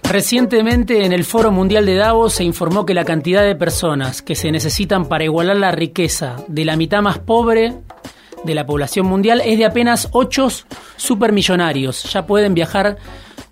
Recientemente 0.02 1.04
en 1.04 1.12
el 1.12 1.24
Foro 1.24 1.50
Mundial 1.50 1.86
de 1.86 1.96
Davos 1.96 2.34
se 2.34 2.44
informó 2.44 2.86
que 2.86 2.94
la 2.94 3.04
cantidad 3.04 3.42
de 3.42 3.56
personas 3.56 4.22
que 4.22 4.34
se 4.34 4.52
necesitan 4.52 5.06
para 5.06 5.24
igualar 5.24 5.56
la 5.56 5.72
riqueza 5.72 6.36
de 6.46 6.64
la 6.64 6.76
mitad 6.76 7.02
más 7.02 7.18
pobre 7.18 7.74
de 8.44 8.54
la 8.54 8.66
población 8.66 9.06
mundial 9.06 9.42
es 9.44 9.58
de 9.58 9.64
apenas 9.64 10.08
8 10.12 10.48
supermillonarios. 10.96 12.04
Ya 12.12 12.26
pueden 12.26 12.54
viajar 12.54 12.96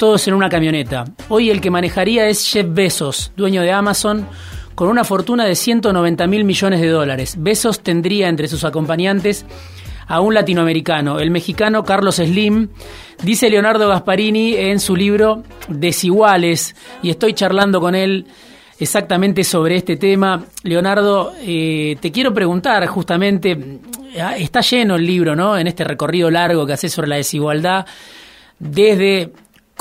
todos 0.03 0.27
en 0.27 0.35
una 0.35 0.49
camioneta. 0.49 1.05
Hoy 1.29 1.49
el 1.49 1.61
que 1.61 1.71
manejaría 1.71 2.27
es 2.27 2.51
Jeff 2.51 2.67
Bezos, 2.69 3.31
dueño 3.37 3.63
de 3.63 3.71
Amazon, 3.71 4.27
con 4.75 4.89
una 4.89 5.05
fortuna 5.05 5.45
de 5.45 5.55
190 5.55 6.27
mil 6.27 6.43
millones 6.43 6.81
de 6.81 6.89
dólares. 6.89 7.37
Bezos 7.39 7.85
tendría 7.85 8.29
entre 8.29 8.49
sus 8.49 8.65
acompañantes 8.65 9.47
a 10.09 10.21
un 10.21 10.35
latinoamericano, 10.35 11.21
el 11.21 11.31
mexicano 11.31 11.85
Carlos 11.85 12.17
Slim, 12.17 12.71
dice 13.23 13.49
Leonardo 13.49 13.89
Gasparini 13.89 14.57
en 14.57 14.81
su 14.81 14.97
libro 14.97 15.45
Desiguales, 15.69 16.75
y 17.01 17.11
estoy 17.11 17.35
charlando 17.35 17.81
con 17.81 17.95
él 17.95 18.27
exactamente 18.81 19.45
sobre 19.45 19.77
este 19.77 19.97
tema. 19.99 20.47
Leonardo, 20.65 21.33
eh, 21.43 21.97
te 22.01 22.11
quiero 22.11 22.35
preguntar 22.35 22.85
justamente, 22.89 23.79
ah, 24.21 24.37
está 24.37 24.63
lleno 24.63 24.97
el 24.97 25.07
libro, 25.07 25.37
¿no? 25.37 25.57
En 25.57 25.69
este 25.69 25.85
recorrido 25.85 26.29
largo 26.29 26.67
que 26.67 26.73
hace 26.73 26.89
sobre 26.89 27.07
la 27.07 27.17
desigualdad, 27.19 27.87
desde 28.59 29.31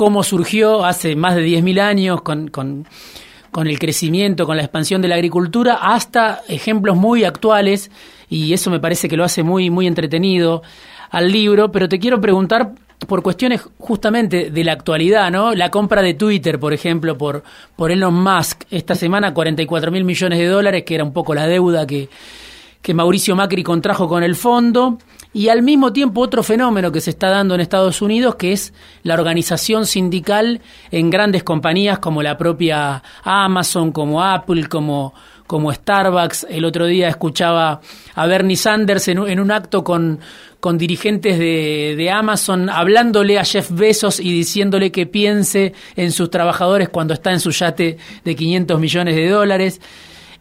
cómo 0.01 0.23
surgió 0.23 0.83
hace 0.83 1.15
más 1.15 1.35
de 1.35 1.45
10.000 1.45 1.79
años 1.79 2.21
con, 2.23 2.47
con, 2.47 2.87
con 3.51 3.67
el 3.67 3.77
crecimiento, 3.77 4.47
con 4.47 4.57
la 4.57 4.63
expansión 4.63 4.99
de 4.99 5.07
la 5.07 5.13
agricultura, 5.13 5.75
hasta 5.75 6.41
ejemplos 6.47 6.97
muy 6.97 7.23
actuales, 7.23 7.91
y 8.27 8.51
eso 8.51 8.71
me 8.71 8.79
parece 8.79 9.07
que 9.07 9.15
lo 9.15 9.23
hace 9.23 9.43
muy, 9.43 9.69
muy 9.69 9.85
entretenido 9.85 10.63
al 11.11 11.31
libro, 11.31 11.71
pero 11.71 11.87
te 11.87 11.99
quiero 11.99 12.19
preguntar 12.19 12.71
por 13.05 13.21
cuestiones 13.21 13.61
justamente 13.77 14.49
de 14.49 14.63
la 14.63 14.71
actualidad, 14.71 15.29
¿no? 15.29 15.53
La 15.53 15.69
compra 15.69 16.01
de 16.01 16.15
Twitter, 16.15 16.59
por 16.59 16.73
ejemplo, 16.73 17.15
por, 17.15 17.43
por 17.75 17.91
Elon 17.91 18.15
Musk, 18.15 18.63
esta 18.71 18.95
semana 18.95 19.35
44 19.35 19.91
mil 19.91 20.03
millones 20.03 20.39
de 20.39 20.47
dólares, 20.47 20.83
que 20.83 20.95
era 20.95 21.03
un 21.03 21.13
poco 21.13 21.35
la 21.35 21.45
deuda 21.45 21.85
que, 21.85 22.09
que 22.81 22.95
Mauricio 22.95 23.35
Macri 23.35 23.61
contrajo 23.61 24.07
con 24.07 24.23
el 24.23 24.35
fondo, 24.35 24.97
y 25.33 25.47
al 25.47 25.61
mismo 25.61 25.93
tiempo 25.93 26.21
otro 26.21 26.43
fenómeno 26.43 26.91
que 26.91 26.99
se 26.99 27.11
está 27.11 27.29
dando 27.29 27.55
en 27.55 27.61
Estados 27.61 28.01
Unidos, 28.01 28.35
que 28.35 28.51
es 28.51 28.73
la 29.03 29.13
organización 29.13 29.85
sindical 29.85 30.61
en 30.91 31.09
grandes 31.09 31.43
compañías 31.43 31.99
como 31.99 32.21
la 32.21 32.37
propia 32.37 33.01
Amazon, 33.23 33.91
como 33.93 34.21
Apple, 34.21 34.67
como, 34.67 35.13
como 35.47 35.71
Starbucks. 35.71 36.47
El 36.49 36.65
otro 36.65 36.85
día 36.85 37.07
escuchaba 37.07 37.79
a 38.13 38.25
Bernie 38.25 38.57
Sanders 38.57 39.07
en, 39.07 39.39
un 39.39 39.51
acto 39.51 39.85
con, 39.85 40.19
con 40.59 40.77
dirigentes 40.77 41.39
de, 41.39 41.95
de, 41.97 42.11
Amazon 42.11 42.69
hablándole 42.69 43.39
a 43.39 43.45
Jeff 43.45 43.71
Bezos 43.71 44.19
y 44.19 44.33
diciéndole 44.33 44.91
que 44.91 45.05
piense 45.05 45.73
en 45.95 46.11
sus 46.11 46.29
trabajadores 46.29 46.89
cuando 46.89 47.13
está 47.13 47.31
en 47.31 47.39
su 47.39 47.51
yate 47.51 47.97
de 48.25 48.35
500 48.35 48.79
millones 48.79 49.15
de 49.15 49.29
dólares. 49.29 49.79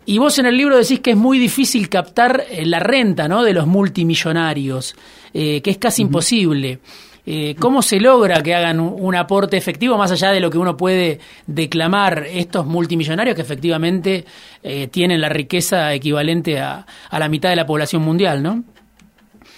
Y 0.07 0.19
vos 0.19 0.39
en 0.39 0.47
el 0.47 0.57
libro 0.57 0.77
decís 0.77 1.01
que 1.01 1.11
es 1.11 1.17
muy 1.17 1.39
difícil 1.39 1.89
captar 1.89 2.45
eh, 2.51 2.65
la 2.67 2.81
renta 2.81 3.29
¿no? 3.29 3.43
de 3.45 3.53
los 3.53 3.67
multimillonarios, 3.67 4.97
eh, 5.33 5.61
que 5.61 5.71
es 5.71 5.79
casi 5.79 6.03
imposible. 6.03 6.81
Eh, 7.27 7.55
¿Cómo 7.59 7.83
se 7.83 8.01
logra 8.01 8.43
que 8.43 8.55
hagan 8.55 8.81
un, 8.81 9.15
aporte 9.15 9.57
efectivo 9.57 9.99
más 9.99 10.11
allá 10.11 10.33
de 10.33 10.41
lo 10.41 10.51
que 10.51 10.59
uno 10.59 10.77
puede 10.77 11.21
declamar 11.47 12.27
estos 12.29 12.67
multimillonarios 12.67 13.37
que 13.37 13.43
efectivamente 13.43 14.25
eh, 14.63 14.89
tienen 14.89 15.21
la 15.21 15.29
riqueza 15.29 15.93
equivalente 15.93 16.59
a, 16.59 16.87
a, 17.11 17.19
la 17.19 17.29
mitad 17.29 17.51
de 17.51 17.57
la 17.57 17.67
población 17.67 18.03
mundial, 18.03 18.43
¿no? 18.43 18.65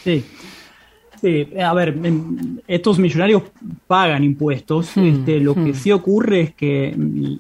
Sí. 0.02 0.24
Sí, 1.22 1.46
a 1.56 1.72
ver, 1.72 1.96
estos 2.66 2.98
millonarios 2.98 3.44
pagan 3.87 4.24
impuestos. 4.24 4.96
Hmm, 4.96 5.04
este, 5.04 5.38
lo 5.38 5.54
hmm. 5.54 5.64
que 5.64 5.74
sí 5.74 5.92
ocurre 5.92 6.40
es 6.40 6.54
que 6.54 6.96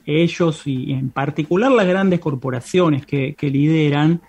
ellos, 0.06 0.64
y 0.68 0.92
en 0.92 1.10
particular 1.10 1.72
las 1.72 1.88
grandes 1.88 2.20
corporaciones 2.20 3.04
que, 3.04 3.34
que 3.34 3.50
lideran, 3.50 4.20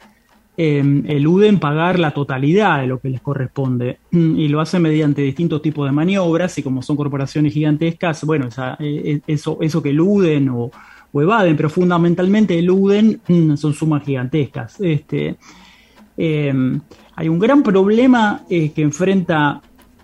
eh, 0.57 1.03
eluden 1.05 1.59
pagar 1.59 1.99
la 1.99 2.11
totalidad 2.11 2.81
de 2.81 2.87
lo 2.87 2.99
que 2.99 3.09
les 3.09 3.21
corresponde 3.21 3.97
y 4.11 4.47
lo 4.47 4.61
hacen 4.61 4.83
mediante 4.83 5.23
distintos 5.23 5.63
tipos 5.63 5.87
de 5.87 5.91
maniobras 5.91 6.55
y 6.59 6.63
como 6.63 6.83
son 6.83 6.95
corporaciones 6.95 7.53
gigantescas, 7.53 8.23
bueno, 8.23 8.47
esa, 8.47 8.75
e, 8.79 9.21
e, 9.27 9.33
eso, 9.33 9.57
eso 9.61 9.81
que 9.81 9.89
eluden 9.89 10.49
o, 10.49 10.71
o, 11.11 11.21
evaden, 11.21 11.55
pero 11.55 11.69
fundamentalmente 11.71 12.57
eluden 12.57 13.21
mm, 13.27 13.55
son 13.55 13.73
sumas 13.73 14.03
gigantescas. 14.03 14.79
Este, 14.81 15.37
eh, 16.17 16.79
hay 17.15 17.29
un 17.29 17.39
gran 17.39 17.63
problema 17.63 18.43
eh, 18.49 18.71
que 18.71 18.81
enfrenta 18.81 19.61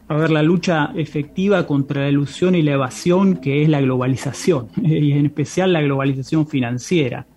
a 0.07 0.15
ver 0.15 0.31
la 0.31 0.41
lucha 0.41 0.91
efectiva 0.95 1.67
contra 1.67 2.01
la 2.01 2.09
ilusión 2.09 2.55
y 2.55 2.63
la 2.63 2.71
evasión, 2.71 3.37
que 3.37 3.61
es 3.61 3.69
la 3.69 3.79
globalización, 3.79 4.67
y 4.83 5.11
en 5.11 5.27
especial 5.27 5.71
la 5.73 5.81
globalización 5.81 6.47
financiera. 6.47 7.27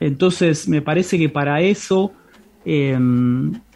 Entonces, 0.00 0.68
me 0.68 0.82
parece 0.82 1.18
que 1.18 1.28
para 1.28 1.60
eso, 1.60 2.12
eh, 2.64 2.98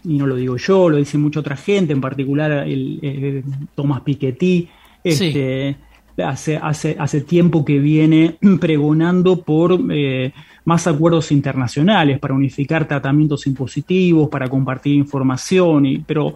y 0.04 0.18
no 0.18 0.26
lo 0.26 0.34
digo 0.34 0.56
yo, 0.56 0.88
lo 0.88 0.96
dice 0.96 1.16
mucha 1.16 1.40
otra 1.40 1.56
gente, 1.56 1.92
en 1.92 2.00
particular 2.00 2.66
el, 2.66 2.98
el 3.02 3.44
Thomas 3.74 4.00
Piketty, 4.00 4.68
este, 5.04 5.76
sí. 5.78 5.83
Hace, 6.18 6.56
hace, 6.56 6.96
hace 6.98 7.20
tiempo 7.20 7.64
que 7.64 7.78
viene 7.78 8.36
pregonando 8.60 9.42
por 9.42 9.78
eh, 9.90 10.32
más 10.64 10.86
acuerdos 10.86 11.32
internacionales 11.32 12.18
para 12.18 12.34
unificar 12.34 12.86
tratamientos 12.86 13.46
impositivos, 13.46 14.28
para 14.28 14.48
compartir 14.48 14.94
información, 14.94 15.86
y, 15.86 15.98
pero, 15.98 16.34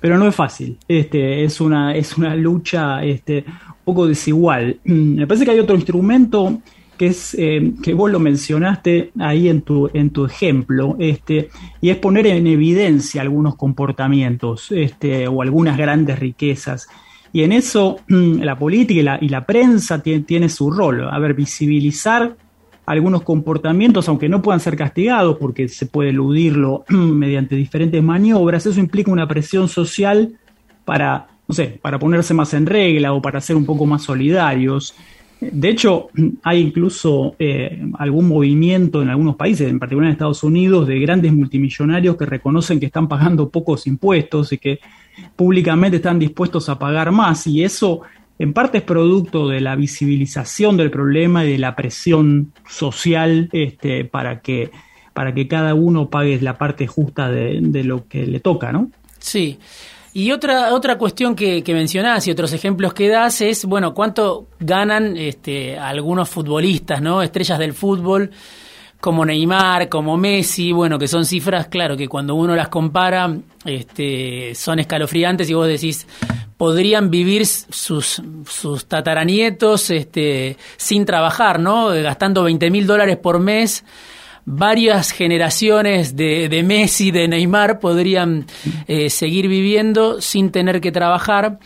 pero 0.00 0.18
no 0.18 0.26
es 0.26 0.34
fácil. 0.34 0.78
Este, 0.88 1.44
es, 1.44 1.60
una, 1.60 1.94
es 1.94 2.16
una 2.16 2.34
lucha 2.34 3.04
este, 3.04 3.44
un 3.46 3.84
poco 3.84 4.06
desigual. 4.06 4.78
Me 4.84 5.26
parece 5.26 5.44
que 5.44 5.50
hay 5.52 5.58
otro 5.58 5.76
instrumento 5.76 6.60
que 6.96 7.08
es 7.08 7.36
eh, 7.38 7.72
que 7.82 7.92
vos 7.92 8.10
lo 8.10 8.18
mencionaste 8.18 9.12
ahí 9.18 9.48
en 9.48 9.62
tu, 9.62 9.90
en 9.92 10.10
tu 10.10 10.24
ejemplo, 10.24 10.96
este, 10.98 11.50
y 11.80 11.90
es 11.90 11.98
poner 11.98 12.26
en 12.26 12.46
evidencia 12.46 13.20
algunos 13.20 13.56
comportamientos 13.56 14.72
este, 14.72 15.28
o 15.28 15.42
algunas 15.42 15.76
grandes 15.76 16.18
riquezas. 16.18 16.88
Y 17.36 17.42
en 17.42 17.52
eso 17.52 17.98
la 18.08 18.58
política 18.58 18.98
y 18.98 19.02
la, 19.02 19.18
y 19.20 19.28
la 19.28 19.44
prensa 19.44 20.02
tiene, 20.02 20.48
su 20.48 20.70
rol, 20.70 21.06
a 21.06 21.18
ver, 21.18 21.34
visibilizar 21.34 22.34
algunos 22.86 23.24
comportamientos, 23.24 24.08
aunque 24.08 24.26
no 24.26 24.40
puedan 24.40 24.58
ser 24.58 24.74
castigados 24.74 25.36
porque 25.36 25.68
se 25.68 25.84
puede 25.84 26.08
eludirlo 26.08 26.86
mediante 26.88 27.54
diferentes 27.54 28.02
maniobras, 28.02 28.64
eso 28.64 28.80
implica 28.80 29.10
una 29.12 29.28
presión 29.28 29.68
social 29.68 30.38
para, 30.86 31.26
no 31.46 31.54
sé, 31.54 31.78
para 31.82 31.98
ponerse 31.98 32.32
más 32.32 32.54
en 32.54 32.64
regla 32.64 33.12
o 33.12 33.20
para 33.20 33.38
ser 33.42 33.56
un 33.56 33.66
poco 33.66 33.84
más 33.84 34.04
solidarios. 34.04 34.94
De 35.40 35.68
hecho, 35.68 36.08
hay 36.42 36.60
incluso 36.60 37.36
eh, 37.38 37.82
algún 37.98 38.28
movimiento 38.28 39.02
en 39.02 39.10
algunos 39.10 39.36
países, 39.36 39.68
en 39.68 39.78
particular 39.78 40.08
en 40.08 40.12
Estados 40.12 40.42
Unidos, 40.42 40.86
de 40.88 40.98
grandes 40.98 41.32
multimillonarios 41.32 42.16
que 42.16 42.24
reconocen 42.24 42.80
que 42.80 42.86
están 42.86 43.06
pagando 43.06 43.50
pocos 43.50 43.86
impuestos 43.86 44.52
y 44.52 44.58
que 44.58 44.80
públicamente 45.34 45.98
están 45.98 46.18
dispuestos 46.18 46.68
a 46.68 46.78
pagar 46.78 47.12
más 47.12 47.46
y 47.46 47.62
eso 47.62 48.02
en 48.38 48.52
parte 48.52 48.78
es 48.78 48.84
producto 48.84 49.48
de 49.48 49.60
la 49.60 49.76
visibilización 49.76 50.76
del 50.76 50.90
problema 50.90 51.44
y 51.44 51.52
de 51.52 51.58
la 51.58 51.74
presión 51.74 52.52
social 52.68 53.48
este, 53.52 54.04
para, 54.04 54.40
que, 54.40 54.70
para 55.14 55.34
que 55.34 55.48
cada 55.48 55.74
uno 55.74 56.10
pague 56.10 56.38
la 56.40 56.58
parte 56.58 56.86
justa 56.86 57.30
de, 57.30 57.60
de 57.62 57.84
lo 57.84 58.06
que 58.06 58.26
le 58.26 58.40
toca, 58.40 58.72
¿no? 58.72 58.90
Sí. 59.18 59.58
Y 60.18 60.32
otra, 60.32 60.72
otra 60.72 60.96
cuestión 60.96 61.36
que, 61.36 61.62
que, 61.62 61.74
mencionás 61.74 62.26
y 62.26 62.30
otros 62.30 62.50
ejemplos 62.54 62.94
que 62.94 63.06
das 63.06 63.42
es, 63.42 63.66
bueno, 63.66 63.92
cuánto 63.92 64.46
ganan 64.58 65.14
este, 65.14 65.78
algunos 65.78 66.30
futbolistas, 66.30 67.02
¿no? 67.02 67.20
Estrellas 67.20 67.58
del 67.58 67.74
fútbol, 67.74 68.30
como 68.98 69.26
Neymar, 69.26 69.90
como 69.90 70.16
Messi, 70.16 70.72
bueno, 70.72 70.98
que 70.98 71.06
son 71.06 71.26
cifras, 71.26 71.66
claro, 71.66 71.98
que 71.98 72.08
cuando 72.08 72.34
uno 72.34 72.56
las 72.56 72.68
compara, 72.68 73.30
este, 73.66 74.54
son 74.54 74.78
escalofriantes 74.78 75.50
y 75.50 75.52
vos 75.52 75.68
decís, 75.68 76.06
podrían 76.56 77.10
vivir 77.10 77.44
sus, 77.44 78.22
sus 78.48 78.86
tataranietos 78.86 79.90
este, 79.90 80.56
sin 80.78 81.04
trabajar, 81.04 81.60
¿no? 81.60 81.88
Gastando 81.88 82.42
20 82.42 82.70
mil 82.70 82.86
dólares 82.86 83.18
por 83.18 83.38
mes. 83.38 83.84
Varias 84.48 85.10
generaciones 85.10 86.14
de, 86.14 86.48
de 86.48 86.62
Messi, 86.62 87.10
de 87.10 87.26
Neymar, 87.26 87.80
podrían 87.80 88.46
eh, 88.86 89.10
seguir 89.10 89.48
viviendo 89.48 90.20
sin 90.20 90.50
tener 90.50 90.80
que 90.80 90.92
trabajar. 90.92 91.58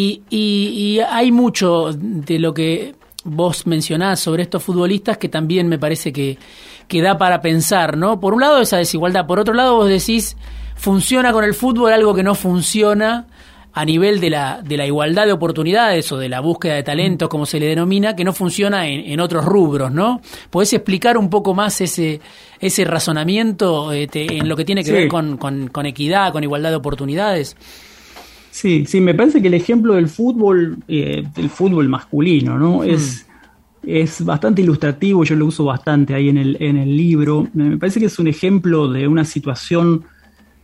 Y, 0.00 1.00
hay 1.10 1.32
mucho 1.32 1.90
de 1.92 2.38
lo 2.38 2.54
que 2.54 2.94
vos 3.24 3.66
mencionás 3.66 4.20
sobre 4.20 4.44
estos 4.44 4.62
futbolistas 4.62 5.18
que 5.18 5.28
también 5.28 5.68
me 5.68 5.76
parece 5.76 6.12
que, 6.12 6.38
que 6.86 7.02
da 7.02 7.18
para 7.18 7.40
pensar, 7.40 7.96
¿no? 7.96 8.20
Por 8.20 8.32
un 8.32 8.42
lado 8.42 8.60
esa 8.60 8.76
desigualdad, 8.76 9.26
por 9.26 9.40
otro 9.40 9.54
lado 9.54 9.74
vos 9.74 9.88
decís, 9.88 10.36
funciona 10.76 11.32
con 11.32 11.42
el 11.42 11.52
fútbol 11.52 11.92
algo 11.92 12.14
que 12.14 12.22
no 12.22 12.36
funciona 12.36 13.26
a 13.78 13.84
nivel 13.84 14.18
de 14.18 14.28
la, 14.28 14.60
de 14.60 14.76
la 14.76 14.84
igualdad 14.84 15.24
de 15.24 15.30
oportunidades 15.30 16.10
o 16.10 16.18
de 16.18 16.28
la 16.28 16.40
búsqueda 16.40 16.74
de 16.74 16.82
talentos, 16.82 17.28
como 17.28 17.46
se 17.46 17.60
le 17.60 17.66
denomina, 17.66 18.16
que 18.16 18.24
no 18.24 18.32
funciona 18.32 18.88
en, 18.88 19.20
otros 19.20 19.44
rubros, 19.44 19.92
¿no? 19.92 20.20
¿Podés 20.50 20.72
explicar 20.72 21.16
un 21.16 21.30
poco 21.30 21.54
más 21.54 21.80
ese, 21.80 22.20
ese 22.58 22.84
razonamiento 22.84 23.92
este, 23.92 24.36
en 24.36 24.48
lo 24.48 24.56
que 24.56 24.64
tiene 24.64 24.82
que 24.82 24.90
ver 24.90 25.06
con, 25.06 25.36
con, 25.36 25.86
equidad, 25.86 26.32
con 26.32 26.42
igualdad 26.42 26.70
de 26.70 26.76
oportunidades? 26.76 27.56
Sí, 28.50 28.84
sí, 28.84 29.00
me 29.00 29.14
parece 29.14 29.40
que 29.40 29.46
el 29.46 29.54
ejemplo 29.54 29.94
del 29.94 30.08
fútbol, 30.08 30.78
eh, 30.88 31.22
del 31.36 31.48
fútbol 31.48 31.88
masculino, 31.88 32.58
¿no? 32.58 32.78
Mm. 32.78 32.90
Es, 32.90 33.28
es 33.86 34.24
bastante 34.24 34.60
ilustrativo, 34.60 35.22
yo 35.22 35.36
lo 35.36 35.46
uso 35.46 35.64
bastante 35.64 36.14
ahí 36.14 36.30
en 36.30 36.38
el, 36.38 36.56
en 36.58 36.78
el 36.78 36.96
libro. 36.96 37.46
Me 37.54 37.76
parece 37.76 38.00
que 38.00 38.06
es 38.06 38.18
un 38.18 38.26
ejemplo 38.26 38.88
de 38.88 39.06
una 39.06 39.24
situación 39.24 40.02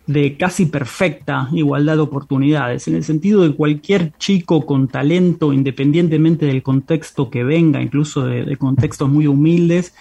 de 0.06 0.36
casi 0.36 0.66
perfecta 0.66 1.48
igualdad 1.52 1.94
de 1.96 2.02
oportunidades, 2.02 2.88
en 2.88 2.96
el 2.96 3.04
sentido 3.04 3.42
de 3.42 3.54
cualquier 3.54 4.12
chico 4.18 4.66
con 4.66 4.88
talento, 4.88 5.52
independientemente 5.52 6.46
del 6.46 6.62
contexto 6.62 7.30
que 7.30 7.42
venga, 7.44 7.80
incluso 7.80 8.26
de, 8.26 8.56
contextos 8.56 9.08
muy 9.08 9.26
humildes, 9.26 9.94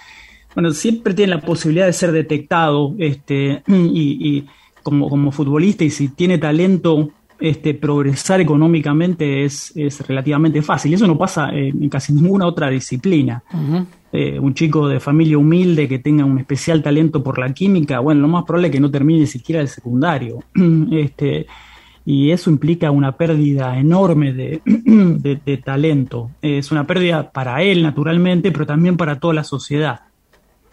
bueno, 0.56 0.72
siempre 0.72 1.14
tiene 1.14 1.36
la 1.36 1.42
posibilidad 1.42 1.86
de 1.86 1.94
ser 1.94 2.12
detectado 2.12 2.94
este, 3.00 3.64
y, 3.68 4.46
como, 4.84 5.10
como 5.10 5.32
futbolista 5.32 5.86
y 5.86 5.90
si 5.90 6.10
tiene 6.10 6.38
talento 6.38 7.10
este, 7.40 7.74
progresar 7.74 8.42
económicamente 8.42 9.44
es, 9.44 9.74
relativamente 10.08 10.62
fácil. 10.62 10.92
Y 10.92 10.96
eso 10.96 11.08
no 11.08 11.18
pasa 11.18 11.50
en, 11.54 11.90
casi 11.90 12.14
ninguna 12.14 12.46
otra 12.46 12.70
disciplina. 12.70 13.44
Eh, 14.12 14.40
un 14.40 14.54
chico 14.54 14.88
de 14.88 15.00
familia 15.00 15.38
humilde 15.38 15.88
que 15.88 16.00
tenga 16.00 16.24
un 16.24 16.38
especial 16.38 16.84
talento 16.84 17.24
por 17.24 17.40
la 17.40 17.52
química, 17.54 18.00
bueno, 18.00 18.22
lo 18.22 18.28
más 18.28 18.44
probable 18.44 18.68
es 18.68 18.72
que 18.72 18.80
no 18.80 18.92
termine 18.92 19.22
ni 19.22 19.28
siquiera 19.28 19.62
el 19.62 19.68
secundario. 19.68 20.44
este, 20.92 21.48
y 22.06 22.32
eso 22.32 22.50
implica 22.50 22.92
una 22.92 23.14
pérdida 23.14 23.78
enorme 23.78 24.34
de, 24.34 25.62
talento. 25.64 26.32
Es 26.42 26.72
una 26.72 26.86
pérdida 26.86 27.32
para 27.32 27.64
él, 27.64 27.82
naturalmente, 27.82 28.52
pero 28.52 28.66
también 28.66 28.98
para 28.98 29.20
toda 29.20 29.34
la 29.34 29.44
sociedad. 29.44 30.02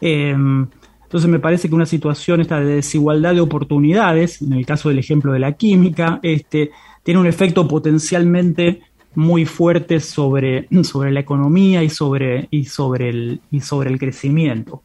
Em, 0.01 0.67
entonces 1.11 1.29
me 1.29 1.41
parece 1.41 1.69
que 1.69 1.75
una 1.75 1.87
situación 1.87 2.41
esta 2.41 2.61
de 2.61 2.77
desigualdad 2.77 3.35
de 3.35 3.41
oportunidades, 3.41 4.41
en 4.43 4.53
el 4.53 4.65
caso 4.65 4.91
del 4.91 5.01
ejemplo 5.01 5.33
de 5.33 5.41
la 5.41 5.55
química, 5.55 6.21
este, 6.23 6.71
tiene 7.03 7.19
un 7.19 7.27
efecto 7.27 7.67
potencialmente 7.67 8.83
muy 9.17 9.45
fuerte 9.45 9.99
sobre, 9.99 10.69
sobre 10.85 11.11
la 11.11 11.19
economía 11.19 11.83
y 11.83 11.91
sobre, 11.91 12.47
y 12.53 12.67
sobre, 12.67 13.09
el, 13.09 13.41
y 13.51 13.61
sobre 13.61 13.91
el 13.91 13.99
crecimiento. 13.99 14.85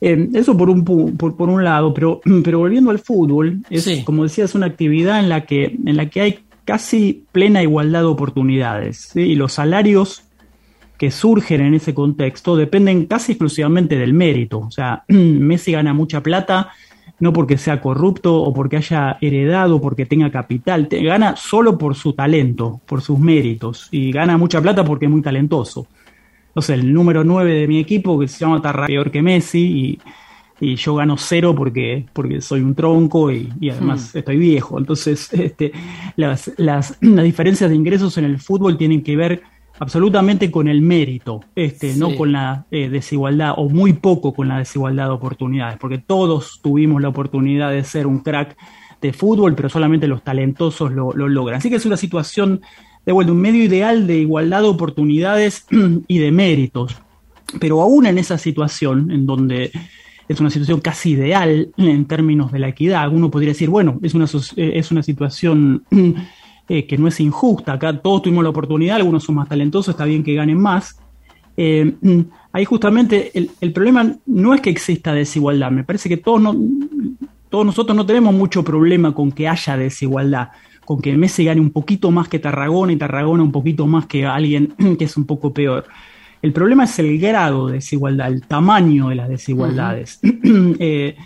Eh, 0.00 0.28
eso 0.32 0.56
por 0.56 0.70
un, 0.70 0.84
por, 0.84 1.36
por, 1.36 1.48
un 1.48 1.64
lado, 1.64 1.92
pero, 1.92 2.20
pero 2.44 2.60
volviendo 2.60 2.92
al 2.92 3.00
fútbol, 3.00 3.62
es, 3.68 4.04
como 4.04 4.22
decía, 4.22 4.44
es 4.44 4.54
una 4.54 4.66
actividad 4.66 5.18
en 5.18 5.28
la 5.28 5.44
que, 5.44 5.76
en 5.84 5.96
la 5.96 6.08
que 6.08 6.20
hay 6.20 6.38
casi 6.64 7.24
plena 7.32 7.64
igualdad 7.64 8.02
de 8.02 8.06
oportunidades. 8.06 9.10
Y 9.16 9.34
los 9.34 9.54
salarios 9.54 10.22
que 11.02 11.10
surgen 11.10 11.62
en 11.62 11.74
ese 11.74 11.94
contexto 11.94 12.54
dependen 12.54 13.06
casi 13.06 13.32
exclusivamente 13.32 13.98
del 13.98 14.14
mérito. 14.14 14.60
O 14.60 14.70
sea, 14.70 15.02
Messi 15.08 15.72
gana 15.72 15.92
mucha 15.92 16.22
plata 16.22 16.70
no 17.18 17.32
porque 17.32 17.58
sea 17.58 17.80
corrupto 17.80 18.40
o 18.40 18.54
porque 18.54 18.76
haya 18.76 19.18
heredado, 19.20 19.80
porque 19.80 20.06
tenga 20.06 20.30
capital, 20.30 20.86
gana 20.88 21.34
solo 21.34 21.76
por 21.76 21.96
su 21.96 22.12
talento, 22.12 22.80
por 22.86 23.02
sus 23.02 23.18
méritos, 23.18 23.88
y 23.90 24.12
gana 24.12 24.38
mucha 24.38 24.62
plata 24.62 24.84
porque 24.84 25.06
es 25.06 25.10
muy 25.10 25.22
talentoso. 25.22 25.88
Entonces, 26.50 26.78
el 26.78 26.92
número 26.94 27.24
9 27.24 27.52
de 27.52 27.66
mi 27.66 27.80
equipo, 27.80 28.16
que 28.20 28.28
se 28.28 28.38
llama 28.38 28.62
Tarra, 28.62 28.86
peor 28.86 29.10
que 29.10 29.22
Messi, 29.22 29.98
y, 30.60 30.76
yo 30.76 30.94
gano 30.94 31.16
cero 31.16 31.52
porque, 31.56 32.06
porque 32.12 32.40
soy 32.40 32.60
un 32.60 32.76
tronco 32.76 33.32
y, 33.32 33.50
además 33.70 34.14
hmm. 34.14 34.18
estoy 34.18 34.36
viejo. 34.36 34.78
Entonces, 34.78 35.32
este, 35.32 35.72
las, 36.14 36.52
las 36.58 37.00
diferencias 37.00 37.70
de 37.70 37.74
ingresos 37.74 38.16
en 38.18 38.24
el 38.24 38.38
fútbol 38.38 38.78
tienen 38.78 39.02
que 39.02 39.16
ver 39.16 39.42
absolutamente 39.82 40.52
con 40.52 40.68
el 40.68 40.80
mérito, 40.80 41.40
este, 41.56 41.96
no 41.96 42.14
con 42.14 42.30
la 42.30 42.66
eh, 42.70 42.88
desigualdad, 42.88 43.54
o 43.56 43.68
muy 43.68 43.94
poco 43.94 44.32
con 44.32 44.46
la 44.46 44.58
desigualdad 44.58 45.06
de 45.06 45.10
oportunidades, 45.10 45.76
porque 45.80 45.98
todos 45.98 46.60
tuvimos 46.62 47.02
la 47.02 47.08
oportunidad 47.08 47.72
de 47.72 47.82
ser 47.82 48.06
un 48.06 48.20
crack 48.20 48.56
de 49.00 49.12
fútbol, 49.12 49.56
pero 49.56 49.68
solamente 49.68 50.06
los 50.06 50.22
talentosos 50.22 50.92
lo, 50.92 51.12
logran. 51.12 51.58
Así 51.58 51.68
que 51.68 51.74
es 51.74 51.84
una 51.84 51.96
situación 51.96 52.60
de 53.04 53.10
vuelta, 53.10 53.32
un 53.32 53.40
medio 53.40 53.64
ideal 53.64 54.06
de 54.06 54.18
igualdad 54.18 54.62
de 54.62 54.68
oportunidades 54.68 55.66
y 56.06 56.18
de 56.18 56.30
méritos. 56.30 56.96
Pero 57.58 57.82
aún 57.82 58.06
en 58.06 58.18
esa 58.18 58.38
situación, 58.38 59.10
en 59.10 59.26
donde 59.26 59.72
es 60.28 60.38
una 60.38 60.50
situación 60.50 60.80
casi 60.80 61.10
ideal 61.10 61.70
en 61.76 62.04
términos 62.04 62.52
de 62.52 62.60
la 62.60 62.68
equidad, 62.68 63.12
uno 63.12 63.32
podría 63.32 63.50
decir, 63.50 63.68
bueno, 63.68 63.98
es 64.00 64.14
una, 64.14 64.26
eh, 64.54 64.74
es 64.76 64.92
una 64.92 65.02
situación 65.02 65.82
eh, 66.68 66.86
que 66.86 66.96
no 66.96 67.08
es 67.08 67.20
injusta. 67.20 67.72
Acá 67.72 68.00
todos 68.00 68.22
tuvimos 68.22 68.44
la 68.44 68.50
oportunidad, 68.50 68.96
algunos 68.96 69.24
son 69.24 69.34
más 69.36 69.48
talentosos, 69.48 69.94
está 69.94 70.04
bien 70.04 70.22
que 70.22 70.34
ganen 70.34 70.58
más. 70.58 70.98
Eh, 71.56 71.94
mm, 72.00 72.20
ahí 72.52 72.64
justamente 72.64 73.32
el, 73.34 73.72
problema 73.72 74.14
no 74.26 74.54
es 74.54 74.60
que 74.60 74.70
exista 74.70 75.12
desigualdad, 75.12 75.70
me 75.70 75.84
parece 75.84 76.08
que 76.08 76.16
todos, 76.16 76.40
no, 76.40 76.56
todos 77.50 77.66
nosotros 77.66 77.94
no 77.94 78.06
tenemos 78.06 78.32
mucho 78.32 78.64
problema 78.64 79.14
con 79.14 79.30
que 79.32 79.48
haya 79.48 79.76
desigualdad, 79.76 80.48
con 80.84 81.02
que 81.02 81.16
Messi 81.16 81.44
gane 81.44 81.60
un 81.60 81.70
poquito 81.70 82.10
más 82.10 82.28
que 82.28 82.38
Tarragona 82.38 82.92
y 82.92 82.96
Tarragona 82.96 83.42
un 83.42 83.52
poquito 83.52 83.86
más 83.86 84.06
que 84.06 84.24
alguien 84.24 84.74
que 84.98 85.04
es 85.04 85.16
un 85.16 85.26
poco 85.26 85.52
peor. 85.52 85.86
El 86.40 86.52
problema 86.52 86.84
es 86.84 86.98
el 86.98 87.18
grado 87.18 87.68
de 87.68 87.74
desigualdad, 87.74 88.28
el 88.28 88.42
tamaño 88.42 89.08
de 89.10 89.14
las 89.14 89.28
desigualdades. 89.28 90.20
Eh, 90.78 91.16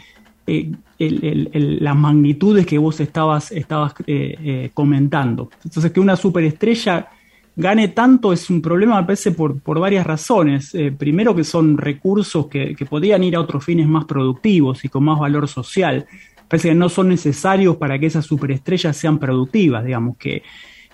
las 0.98 1.96
magnitudes 1.96 2.66
que 2.66 2.78
vos 2.78 3.00
estabas, 3.00 3.52
estabas 3.52 3.94
eh, 4.06 4.36
eh, 4.42 4.70
comentando. 4.72 5.50
Entonces, 5.64 5.92
que 5.92 6.00
una 6.00 6.16
superestrella 6.16 7.08
gane 7.56 7.88
tanto 7.88 8.32
es 8.32 8.48
un 8.50 8.60
problema, 8.60 9.00
me 9.00 9.06
parece, 9.06 9.32
por, 9.32 9.58
por 9.60 9.80
varias 9.80 10.06
razones. 10.06 10.76
primero, 10.98 11.34
que 11.34 11.44
son 11.44 11.78
recursos 11.78 12.46
que, 12.48 12.74
que, 12.74 12.84
podrían 12.86 13.24
ir 13.24 13.36
a 13.36 13.40
otros 13.40 13.64
fines 13.64 13.86
más 13.86 14.04
productivos 14.04 14.84
y 14.84 14.88
con 14.88 15.04
más 15.04 15.18
valor 15.18 15.48
social. 15.48 16.06
Parece 16.48 16.68
que 16.68 16.74
no 16.74 16.88
son 16.88 17.08
necesarios 17.08 17.76
para 17.76 17.98
que 17.98 18.06
esas 18.06 18.24
superestrellas 18.24 18.96
sean 18.96 19.18
productivas, 19.18 19.84
digamos, 19.84 20.16
que, 20.16 20.42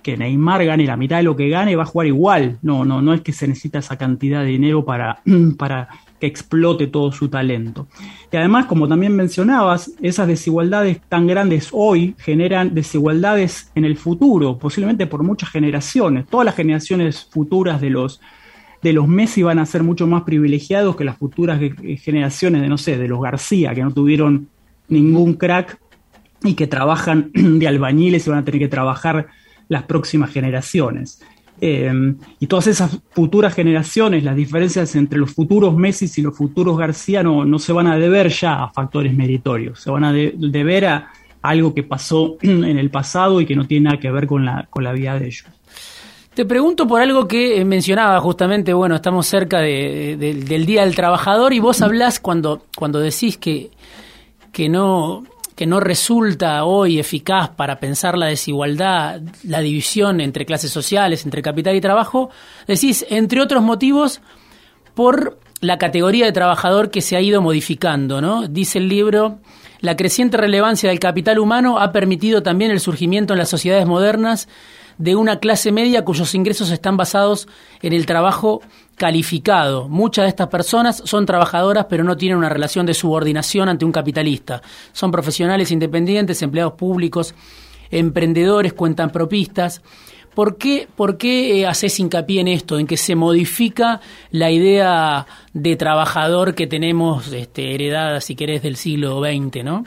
que 0.02 0.16
Neymar 0.16 0.64
gane 0.64 0.84
la 0.84 0.96
mitad 0.96 1.18
de 1.18 1.22
lo 1.22 1.36
que 1.36 1.48
gane 1.48 1.76
va 1.76 1.84
a 1.84 1.86
jugar 1.86 2.06
igual. 2.06 2.58
No, 2.62 2.84
no, 2.84 3.00
no 3.00 3.14
es 3.14 3.20
que 3.20 3.32
se 3.32 3.46
necesita 3.46 3.78
esa 3.78 3.96
cantidad 3.96 4.40
de 4.40 4.48
dinero 4.48 4.84
para, 4.84 5.20
para 5.58 5.88
que 6.22 6.28
explote 6.28 6.86
todo 6.86 7.10
su 7.10 7.28
talento. 7.28 7.88
Y 8.30 8.36
además, 8.36 8.66
como 8.66 8.86
también 8.86 9.16
mencionabas, 9.16 9.90
esas 10.00 10.28
desigualdades 10.28 11.00
tan 11.08 11.26
grandes 11.26 11.70
hoy 11.72 12.14
generan 12.16 12.76
desigualdades 12.76 13.72
en 13.74 13.84
el 13.84 13.96
futuro, 13.96 14.56
posiblemente 14.56 15.08
por 15.08 15.24
muchas 15.24 15.50
generaciones. 15.50 16.28
Todas 16.28 16.44
las 16.44 16.54
generaciones 16.54 17.26
futuras 17.28 17.80
de 17.80 17.90
los 17.90 18.20
de 18.82 18.92
los 18.92 19.08
Messi 19.08 19.42
van 19.42 19.58
a 19.58 19.66
ser 19.66 19.82
mucho 19.82 20.06
más 20.06 20.22
privilegiados 20.22 20.94
que 20.94 21.02
las 21.02 21.16
futuras 21.16 21.60
generaciones 21.98 22.62
de, 22.62 22.68
no 22.68 22.78
sé, 22.78 22.98
de 22.98 23.08
los 23.08 23.20
García, 23.20 23.74
que 23.74 23.82
no 23.82 23.90
tuvieron 23.92 24.46
ningún 24.86 25.34
crack 25.34 25.76
y 26.44 26.54
que 26.54 26.68
trabajan 26.68 27.32
de 27.34 27.66
albañiles 27.66 28.28
y 28.28 28.30
van 28.30 28.38
a 28.38 28.44
tener 28.44 28.60
que 28.60 28.68
trabajar 28.68 29.26
las 29.66 29.82
próximas 29.84 30.30
generaciones. 30.30 31.20
Em, 31.64 32.18
y 32.40 32.48
todas 32.48 32.66
esas 32.66 32.98
futuras 33.12 33.54
generaciones, 33.54 34.24
las 34.24 34.34
diferencias 34.34 34.96
entre 34.96 35.16
los 35.16 35.32
futuros 35.32 35.76
Messi 35.76 36.10
y 36.16 36.22
los 36.22 36.36
futuros 36.36 36.76
García 36.76 37.22
no, 37.22 37.56
se 37.60 37.72
van 37.72 37.86
a 37.86 37.96
deber 37.96 38.30
ya 38.30 38.64
a 38.64 38.72
factores 38.72 39.14
meritorios, 39.14 39.78
se 39.78 39.88
van 39.88 40.02
a 40.02 40.12
deber 40.12 40.86
a 40.86 41.12
algo 41.40 41.72
que 41.72 41.84
pasó 41.84 42.36
en 42.42 42.64
el 42.64 42.90
pasado 42.90 43.40
y 43.40 43.46
que 43.46 43.54
no 43.54 43.64
tiene 43.64 43.84
nada 43.84 44.00
que 44.00 44.10
ver 44.10 44.26
con 44.26 44.44
la, 44.44 44.66
con 44.70 44.82
la 44.82 44.92
vida 44.92 45.16
de 45.16 45.26
ellos. 45.26 45.44
Te 46.34 46.44
pregunto 46.44 46.88
por 46.88 47.00
algo 47.00 47.28
que 47.28 47.64
mencionaba 47.64 48.18
justamente, 48.18 48.72
bueno, 48.72 48.96
estamos 48.96 49.28
cerca 49.28 49.60
del 49.60 50.66
Día 50.66 50.82
del 50.82 50.96
Trabajador 50.96 51.52
y 51.52 51.60
vos 51.60 51.80
hablás 51.80 52.18
cuando, 52.18 52.64
cuando 52.76 52.98
decís 52.98 53.36
que, 53.36 53.70
que 54.50 54.68
no, 54.68 55.22
que 55.62 55.66
no 55.68 55.78
resulta 55.78 56.64
hoy 56.64 56.98
eficaz 56.98 57.50
para 57.50 57.78
pensar 57.78 58.18
la 58.18 58.26
desigualdad, 58.26 59.20
la 59.44 59.60
división 59.60 60.20
entre 60.20 60.44
clases 60.44 60.72
sociales, 60.72 61.24
entre 61.24 61.40
capital 61.40 61.76
y 61.76 61.80
trabajo, 61.80 62.30
decís, 62.66 63.06
entre 63.08 63.40
otros 63.40 63.62
motivos, 63.62 64.20
por 64.94 65.38
la 65.60 65.78
categoría 65.78 66.26
de 66.26 66.32
trabajador 66.32 66.90
que 66.90 67.00
se 67.00 67.14
ha 67.14 67.20
ido 67.20 67.40
modificando, 67.40 68.20
¿no? 68.20 68.48
Dice 68.48 68.78
el 68.78 68.88
libro, 68.88 69.38
la 69.78 69.94
creciente 69.94 70.36
relevancia 70.36 70.88
del 70.88 70.98
capital 70.98 71.38
humano 71.38 71.78
ha 71.78 71.92
permitido 71.92 72.42
también 72.42 72.72
el 72.72 72.80
surgimiento 72.80 73.32
en 73.32 73.38
las 73.38 73.48
sociedades 73.48 73.86
modernas 73.86 74.48
de 74.98 75.14
una 75.14 75.38
clase 75.38 75.70
media 75.70 76.04
cuyos 76.04 76.34
ingresos 76.34 76.72
están 76.72 76.96
basados 76.96 77.46
en 77.82 77.92
el 77.92 78.04
trabajo 78.04 78.62
calificado. 79.02 79.88
Muchas 79.88 80.26
de 80.26 80.28
estas 80.28 80.46
personas 80.46 81.02
son 81.04 81.26
trabajadoras 81.26 81.86
pero 81.90 82.04
no 82.04 82.16
tienen 82.16 82.38
una 82.38 82.48
relación 82.48 82.86
de 82.86 82.94
subordinación 82.94 83.68
ante 83.68 83.84
un 83.84 83.90
capitalista. 83.90 84.62
Son 84.92 85.10
profesionales 85.10 85.72
independientes, 85.72 86.40
empleados 86.40 86.74
públicos, 86.74 87.34
emprendedores, 87.90 88.74
cuentan 88.74 89.10
propistas. 89.10 89.82
¿Por 90.36 90.56
qué, 90.56 90.86
por 90.94 91.18
qué 91.18 91.62
eh, 91.62 91.66
haces 91.66 91.98
hincapié 91.98 92.42
en 92.42 92.46
esto, 92.46 92.78
en 92.78 92.86
que 92.86 92.96
se 92.96 93.16
modifica 93.16 94.00
la 94.30 94.52
idea 94.52 95.26
de 95.52 95.74
trabajador 95.74 96.54
que 96.54 96.68
tenemos 96.68 97.32
este, 97.32 97.74
heredada, 97.74 98.20
si 98.20 98.36
querés, 98.36 98.62
del 98.62 98.76
siglo 98.76 99.20
XX, 99.20 99.64
¿no? 99.64 99.84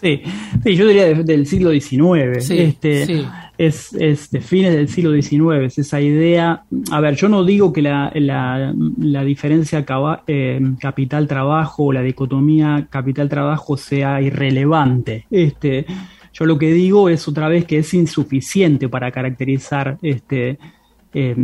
Sí, 0.00 0.22
sí 0.62 0.76
yo 0.76 0.86
diría 0.86 1.12
del 1.14 1.46
siglo 1.46 1.70
XIX. 1.70 2.50
este, 2.50 3.26
Es, 3.56 3.92
es, 3.94 4.30
de 4.30 4.40
fines 4.40 4.72
del 4.72 4.88
siglo 4.88 5.10
XIX, 5.20 5.64
es 5.66 5.78
esa 5.78 6.00
idea. 6.00 6.62
A 6.92 7.00
ver, 7.00 7.16
yo 7.16 7.28
no 7.28 7.44
digo 7.44 7.72
que 7.72 7.82
la, 7.82 8.12
la, 8.14 8.72
la 8.98 9.24
diferencia 9.24 9.84
eh, 10.28 10.60
capital-trabajo 10.78 11.86
o 11.86 11.92
la 11.92 12.02
dicotomía 12.02 12.86
capital-trabajo 12.88 13.76
sea 13.76 14.22
irrelevante. 14.22 15.26
Este, 15.30 15.86
yo 16.32 16.44
lo 16.44 16.56
que 16.56 16.72
digo 16.72 17.08
es 17.08 17.26
otra 17.26 17.48
vez 17.48 17.64
que 17.64 17.78
es 17.78 17.92
insuficiente 17.94 18.88
para 18.88 19.10
caracterizar 19.10 19.98
este, 20.02 20.58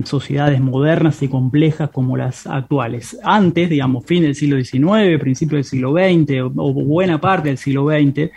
sociedades 0.05 0.61
modernas 0.61 1.22
y 1.22 1.29
complejas 1.29 1.90
como 1.90 2.16
las 2.16 2.46
actuales. 2.46 3.18
Antes, 3.24 3.70
digamos, 3.70 4.05
fin 4.05 4.22
del 4.22 4.35
siglo 4.35 4.62
XIX, 4.62 5.18
principio 5.18 5.57
del 5.57 5.64
siglo 5.64 5.92
XX 5.92 6.42
o, 6.55 6.72
buena 6.72 7.20
parte 7.20 7.48
del 7.48 7.59
siglo 7.59 7.88
XX, 7.88 8.31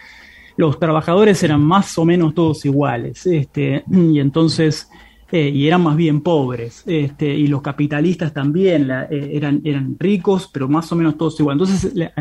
los 0.55 0.79
trabajadores 0.79 1.43
eran 1.43 1.61
más 1.61 1.97
o 1.97 2.05
menos 2.05 2.33
todos 2.33 2.65
iguales, 2.65 3.27
este, 3.27 3.83
y 3.91 4.19
entonces, 4.19 4.89
eh, 5.31 5.49
y 5.49 5.67
eran 5.67 5.83
más 5.83 5.95
bien 5.95 6.21
pobres, 6.21 6.83
este, 6.87 7.27
y 7.27 7.47
los 7.47 7.61
capitalistas 7.61 8.33
también 8.33 8.89
eh, 8.89 9.31
eran, 9.33 9.61
eran 9.63 9.95
ricos, 9.99 10.49
pero 10.51 10.67
más 10.67 10.91
o 10.91 10.95
menos 10.95 11.17
todos 11.17 11.39
iguales. 11.39 11.61
Entonces, 11.61 12.11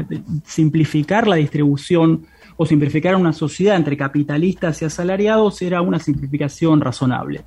simplificar 0.45 1.27
la 1.27 1.37
distribución 1.37 2.27
o 2.57 2.67
simplificar 2.67 3.15
una 3.17 3.33
sociedad 3.33 3.77
entre 3.77 3.97
capitalistas 3.97 4.83
y 4.83 4.85
asalariados 4.85 5.63
era 5.63 5.81
una 5.81 5.99
simplificación 5.99 6.81
razonable. 6.81 7.43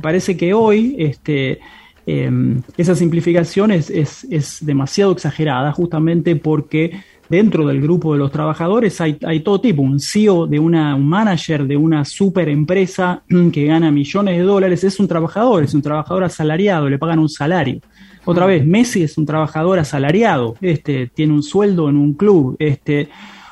Parece 0.00 0.36
que 0.36 0.52
hoy 0.54 0.94
este, 0.98 1.58
em, 2.06 2.62
esa 2.76 2.94
simplificación 2.94 3.70
es, 3.70 3.90
es, 3.90 4.58
demasiado 4.64 5.12
exagerada 5.12 5.72
justamente 5.72 6.36
porque 6.36 7.00
dentro 7.28 7.66
del 7.66 7.80
grupo 7.80 8.12
de 8.12 8.20
los 8.20 8.30
trabajadores 8.30 9.00
hay, 9.00 9.18
hay 9.26 9.40
todo 9.40 9.60
tipo, 9.60 9.82
un 9.82 9.98
CEO 9.98 10.46
de 10.46 10.58
una, 10.58 10.94
un 10.94 11.08
manager 11.08 11.66
de 11.66 11.76
una 11.76 12.04
super 12.04 12.48
empresa 12.48 13.22
que 13.52 13.64
gana 13.64 13.90
millones 13.90 14.36
de 14.36 14.44
dólares 14.44 14.84
es 14.84 15.00
un 15.00 15.08
trabajador, 15.08 15.64
es 15.64 15.74
un 15.74 15.82
trabajador 15.82 16.24
asalariado, 16.24 16.88
le 16.88 16.98
pagan 16.98 17.18
un 17.18 17.28
salario. 17.28 17.80
Otra 18.24 18.44
mm. 18.44 18.48
vez, 18.48 18.66
Messi 18.66 19.02
es 19.02 19.16
un 19.18 19.26
trabajador 19.26 19.78
asalariado, 19.78 20.56
este, 20.60 21.06
tiene 21.08 21.32
un 21.32 21.42
sueldo 21.42 21.88
en 21.88 21.96
un 21.96 22.14
club, 22.14 22.56
este, 22.58 23.08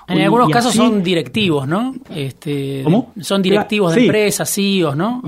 en 0.07 0.21
algunos 0.21 0.51
casos 0.51 0.75
son 0.75 1.03
directivos, 1.03 1.67
¿no? 1.67 1.95
Este, 2.15 2.83
¿Cómo? 2.85 3.13
Son 3.21 3.41
directivos 3.41 3.95
de 3.95 4.03
empresas, 4.03 4.53
CEOs, 4.53 4.97
¿no? 4.97 5.23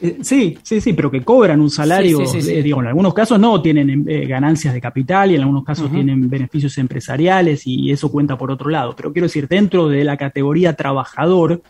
Eh, 0.00 0.18
sí, 0.20 0.58
sí, 0.62 0.80
sí, 0.80 0.92
pero 0.92 1.10
que 1.10 1.22
cobran 1.22 1.60
un 1.60 1.70
salario, 1.70 2.20
eh, 2.20 2.62
digo, 2.62 2.80
en 2.80 2.88
algunos 2.88 3.14
casos 3.14 3.40
no 3.40 3.62
tienen 3.62 4.04
eh, 4.06 4.26
ganancias 4.26 4.74
de 4.74 4.80
capital 4.80 5.30
y 5.30 5.36
en 5.36 5.40
algunos 5.40 5.64
casos 5.64 5.90
tienen 5.90 6.28
beneficios 6.28 6.76
empresariales 6.76 7.66
y 7.66 7.90
eso 7.90 8.10
cuenta 8.10 8.36
por 8.36 8.50
otro 8.50 8.68
lado. 8.68 8.94
Pero 8.94 9.12
quiero 9.12 9.26
decir, 9.26 9.48
dentro 9.48 9.88
de 9.88 10.04
la 10.04 10.18
categoría 10.18 10.74
trabajador 10.74 11.62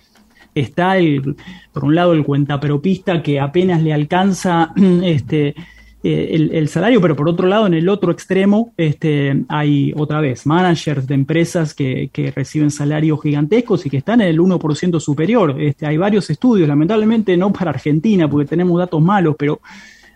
está 0.55 0.97
el, 0.97 1.37
por 1.73 1.85
un 1.85 1.95
lado 1.95 2.15
el 2.15 2.25
cuentapropista 2.25 3.23
que 3.23 3.39
apenas 3.39 3.81
le 3.83 3.93
alcanza 3.93 4.73
este 5.05 5.55
eh, 6.09 6.49
el, 6.53 6.69
salario, 6.69 7.01
pero 7.01 7.17
por 7.17 7.29
otro 7.29 7.49
lado, 7.49 7.67
en 7.67 7.75
el 7.75 7.89
otro 7.89 8.13
extremo, 8.13 8.73
este, 8.77 9.45
hay 9.49 9.93
otra 9.97 10.21
vez 10.21 10.47
managers 10.47 11.05
de 11.05 11.15
empresas 11.15 11.75
que, 11.75 12.33
reciben 12.33 12.71
salarios 12.71 13.21
gigantescos 13.21 13.85
y 13.87 13.91
que 13.91 13.97
están 13.97 14.21
en 14.21 14.29
el 14.29 14.39
1% 14.39 15.01
superior. 15.01 15.61
Este, 15.61 15.85
hay 15.85 15.97
varios 15.97 16.31
estudios, 16.31 16.69
lamentablemente 16.69 17.37
no 17.37 17.53
para 17.53 17.71
Argentina, 17.71 18.31
porque 18.31 18.47
tenemos 18.47 18.79
datos 18.79 19.03
malos, 19.03 19.35
pero 19.37 19.61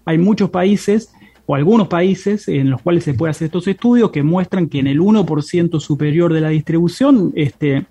hay 0.05 0.17
muchos 0.17 0.49
países 0.51 1.13
o 1.47 1.57
algunos 1.57 1.89
países 1.89 2.47
en 2.47 2.71
los 2.71 2.81
cuales 2.83 3.03
se 3.03 3.15
puede 3.15 3.33
hacer 3.33 3.47
estos 3.47 3.67
estudios 3.67 4.13
que 4.13 4.23
muestran 4.23 4.69
que 4.69 4.79
en 4.79 4.87
el 4.87 5.01
1% 5.01 5.81
superior 5.81 6.33
de 6.33 6.41
la 6.41 6.51
distribución, 6.51 7.33
este, 7.35 7.87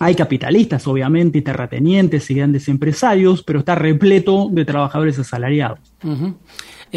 hay 0.00 0.16
capitalistas, 0.16 0.84
obviamente, 0.88 1.38
y 1.38 1.42
terratenientes 1.42 2.28
y 2.28 2.34
grandes 2.34 2.66
empresarios, 2.66 3.44
pero 3.44 3.60
está 3.60 3.76
repleto 3.76 4.48
de 4.50 4.64
trabajadores 4.64 5.16
asalariados. 5.20 5.78
Eh, 6.02 6.32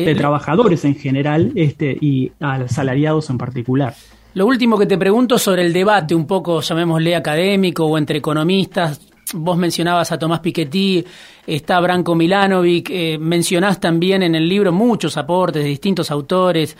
de 0.05 0.15
trabajadores 0.15 0.85
en 0.85 0.95
general 0.95 1.51
este, 1.55 1.97
y 1.99 2.31
asalariados 2.39 3.29
en 3.29 3.37
particular. 3.37 3.93
Lo 4.33 4.45
último 4.45 4.77
que 4.77 4.85
te 4.85 4.97
pregunto 4.97 5.37
sobre 5.37 5.65
el 5.65 5.73
debate, 5.73 6.13
un 6.13 6.27
poco 6.27 6.61
llamémosle 6.61 7.15
académico 7.15 7.85
o 7.85 7.97
entre 7.97 8.19
economistas. 8.19 9.01
Vos 9.33 9.57
mencionabas 9.57 10.11
a 10.11 10.19
Tomás 10.19 10.39
Piketty, 10.39 11.05
está 11.45 11.79
Branko 11.79 12.15
Milanovic, 12.15 12.89
eh, 12.89 13.17
mencionás 13.19 13.79
también 13.79 14.23
en 14.23 14.35
el 14.35 14.47
libro 14.47 14.71
muchos 14.71 15.17
aportes 15.17 15.63
de 15.63 15.69
distintos 15.69 16.11
autores, 16.11 16.75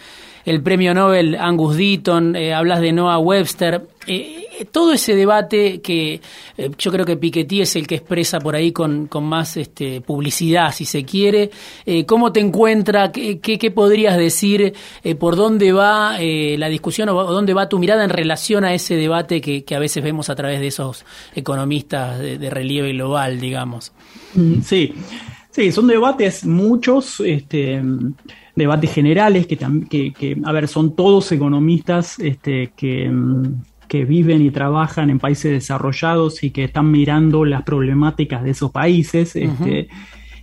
el 0.45 0.61
premio 0.61 0.93
Nobel 0.93 1.35
Angus 1.35 1.77
Deaton, 1.77 2.35
eh, 2.35 2.53
hablas 2.53 2.81
de 2.81 2.91
Noah 2.91 3.19
Webster. 3.19 3.87
Eh, 4.07 4.67
todo 4.71 4.93
ese 4.93 5.15
debate 5.15 5.79
que 5.81 6.19
eh, 6.57 6.71
yo 6.77 6.91
creo 6.91 7.05
que 7.05 7.17
Piketty 7.17 7.61
es 7.61 7.75
el 7.75 7.85
que 7.85 7.95
expresa 7.95 8.39
por 8.39 8.55
ahí 8.55 8.71
con, 8.71 9.05
con 9.05 9.25
más 9.25 9.57
este, 9.57 10.01
publicidad, 10.01 10.73
si 10.73 10.85
se 10.85 11.03
quiere. 11.05 11.51
¿Cómo 12.07 12.31
te 12.31 12.39
encuentra? 12.39 13.11
¿Qué, 13.11 13.39
qué, 13.39 13.71
podrías 13.71 14.17
decir? 14.17 14.73
¿Por 15.19 15.35
dónde 15.35 15.71
va 15.71 16.17
la 16.19 16.67
discusión 16.67 17.09
o 17.09 17.23
dónde 17.25 17.53
va 17.53 17.69
tu 17.69 17.77
mirada 17.79 18.03
en 18.03 18.09
relación 18.09 18.63
a 18.63 18.73
ese 18.73 18.95
debate 18.95 19.41
que, 19.41 19.75
a 19.75 19.79
veces 19.79 20.03
vemos 20.03 20.29
a 20.29 20.35
través 20.35 20.59
de 20.59 20.67
esos 20.67 21.05
economistas 21.35 22.19
de, 22.19 22.37
de 22.37 22.49
relieve 22.49 22.91
global, 22.93 23.39
digamos? 23.39 23.91
Mm, 24.33 24.58
sí. 24.63 24.93
Sí, 25.51 25.71
son 25.71 25.87
debates 25.87 26.45
muchos, 26.45 27.19
este, 27.21 27.81
debates 28.55 28.93
generales 28.93 29.47
que, 29.47 29.57
que, 29.57 30.37
a 30.43 30.51
ver, 30.51 30.67
son 30.67 30.95
todos 30.95 31.31
economistas 31.31 32.19
este, 32.19 32.71
que, 32.77 33.11
que 33.87 34.05
viven 34.05 34.43
y 34.43 34.51
trabajan 34.51 35.09
en 35.09 35.19
países 35.19 35.51
desarrollados 35.51 36.43
y 36.43 36.51
que 36.51 36.65
están 36.65 36.91
mirando 36.91 37.43
las 37.43 37.63
problemáticas 37.63 38.43
de 38.43 38.51
esos 38.51 38.71
países 38.71 39.35
este, 39.35 39.89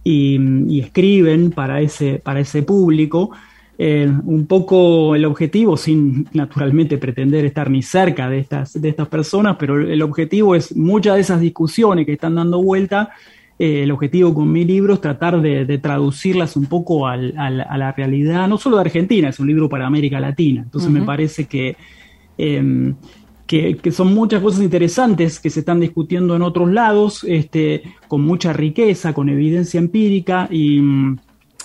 y, 0.03 0.81
escriben 0.81 1.51
para 1.53 1.81
ese, 1.81 2.19
para 2.19 2.41
ese 2.41 2.63
público. 2.63 3.31
Eh, 3.79 4.11
un 4.25 4.47
poco 4.47 5.15
el 5.15 5.27
objetivo, 5.27 5.77
sin 5.77 6.27
naturalmente 6.33 6.97
pretender 6.97 7.45
estar 7.45 7.71
ni 7.71 7.83
cerca 7.83 8.29
de 8.29 8.39
estas, 8.39 8.81
de 8.81 8.89
estas 8.89 9.07
personas, 9.09 9.57
pero 9.59 9.79
el 9.79 10.01
objetivo 10.01 10.55
es 10.55 10.75
muchas 10.75 11.17
de 11.17 11.21
esas 11.21 11.41
discusiones 11.41 12.07
que 12.07 12.15
están 12.15 12.37
dando 12.37 12.63
vuelta 12.63 13.11
eh, 13.59 13.85
el 13.85 13.91
objetivo 13.91 14.35
con 14.35 14.53
mi 14.53 14.65
libro 14.65 14.95
es 14.95 15.01
tratar 15.01 15.41
de, 15.41 15.79
traducirlas 15.79 16.57
un 16.57 16.67
poco 16.67 17.07
a 17.07 17.17
la 17.17 17.93
realidad, 17.93 18.47
no 18.49 18.59
solo 18.59 18.77
de 18.77 18.83
Argentina, 18.83 19.31
es 19.31 19.41
un 19.41 19.47
libro 19.47 19.69
para 19.69 19.87
América 19.87 20.21
Latina. 20.21 20.63
Entonces 20.63 20.91
me 20.91 21.03
parece 21.03 21.49
em, 22.37 22.95
que, 23.47 23.77
que, 23.77 23.93
son 23.93 24.15
muchas 24.15 24.43
cosas 24.43 24.63
interesantes 24.63 25.41
que 25.41 25.49
se 25.49 25.61
están 25.61 25.81
discutiendo 25.81 26.37
en 26.37 26.43
otros 26.43 26.71
lados, 26.71 27.25
este, 27.25 27.83
con 28.09 28.23
mucha 28.23 28.53
riqueza, 28.53 29.15
con 29.15 29.29
evidencia 29.31 29.79
empírica, 29.79 30.49
y, 30.51 30.81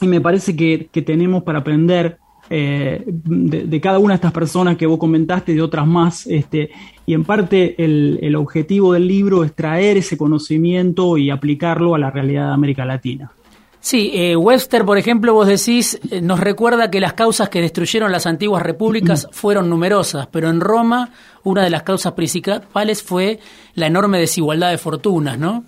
me 0.01 0.19
parece 0.19 0.55
que, 0.55 0.89
que 0.91 1.03
tenemos 1.03 1.43
para 1.43 1.59
aprender 1.59 2.17
eh, 2.53 3.01
de, 3.05 3.79
cada 3.79 3.97
una 3.97 4.13
de 4.13 4.15
estas 4.15 4.33
personas 4.33 4.75
que 4.75 4.85
vos 4.85 4.99
comentaste, 4.99 5.53
de 5.53 5.61
otras 5.61 5.87
más, 5.87 6.27
este, 6.27 6.69
y 7.05 7.13
en 7.13 7.23
parte 7.23 7.81
el, 7.81 8.35
objetivo 8.35 8.91
del 8.91 9.07
libro 9.07 9.45
es 9.45 9.55
traer 9.55 9.95
ese 9.95 10.17
conocimiento 10.17 11.17
y 11.17 11.29
aplicarlo 11.29 11.95
a 11.95 11.97
la 11.97 12.11
realidad 12.11 12.47
de 12.47 12.53
América 12.53 12.83
Latina. 12.83 13.31
Sí, 13.79 14.11
eh, 14.13 14.35
Webster, 14.35 14.83
por 14.83 14.97
ejemplo, 14.97 15.33
vos 15.33 15.47
decís, 15.47 15.97
eh, 16.11 16.19
nos 16.19 16.41
recuerda 16.41 16.91
que 16.91 16.99
las 16.99 17.13
causas 17.13 17.47
que 17.47 17.61
destruyeron 17.61 18.11
las 18.11 18.27
antiguas 18.27 18.61
repúblicas 18.61 19.29
fueron 19.31 19.69
numerosas, 19.69 20.27
pero 20.27 20.49
en 20.49 20.59
Roma 20.59 21.09
una 21.43 21.63
de 21.63 21.69
las 21.69 21.83
causas 21.83 22.11
principales 22.11 23.01
fue 23.01 23.39
la 23.75 23.87
enorme 23.87 24.19
desigualdad 24.19 24.71
de 24.71 24.77
fortunas, 24.77 25.39
¿no? 25.39 25.63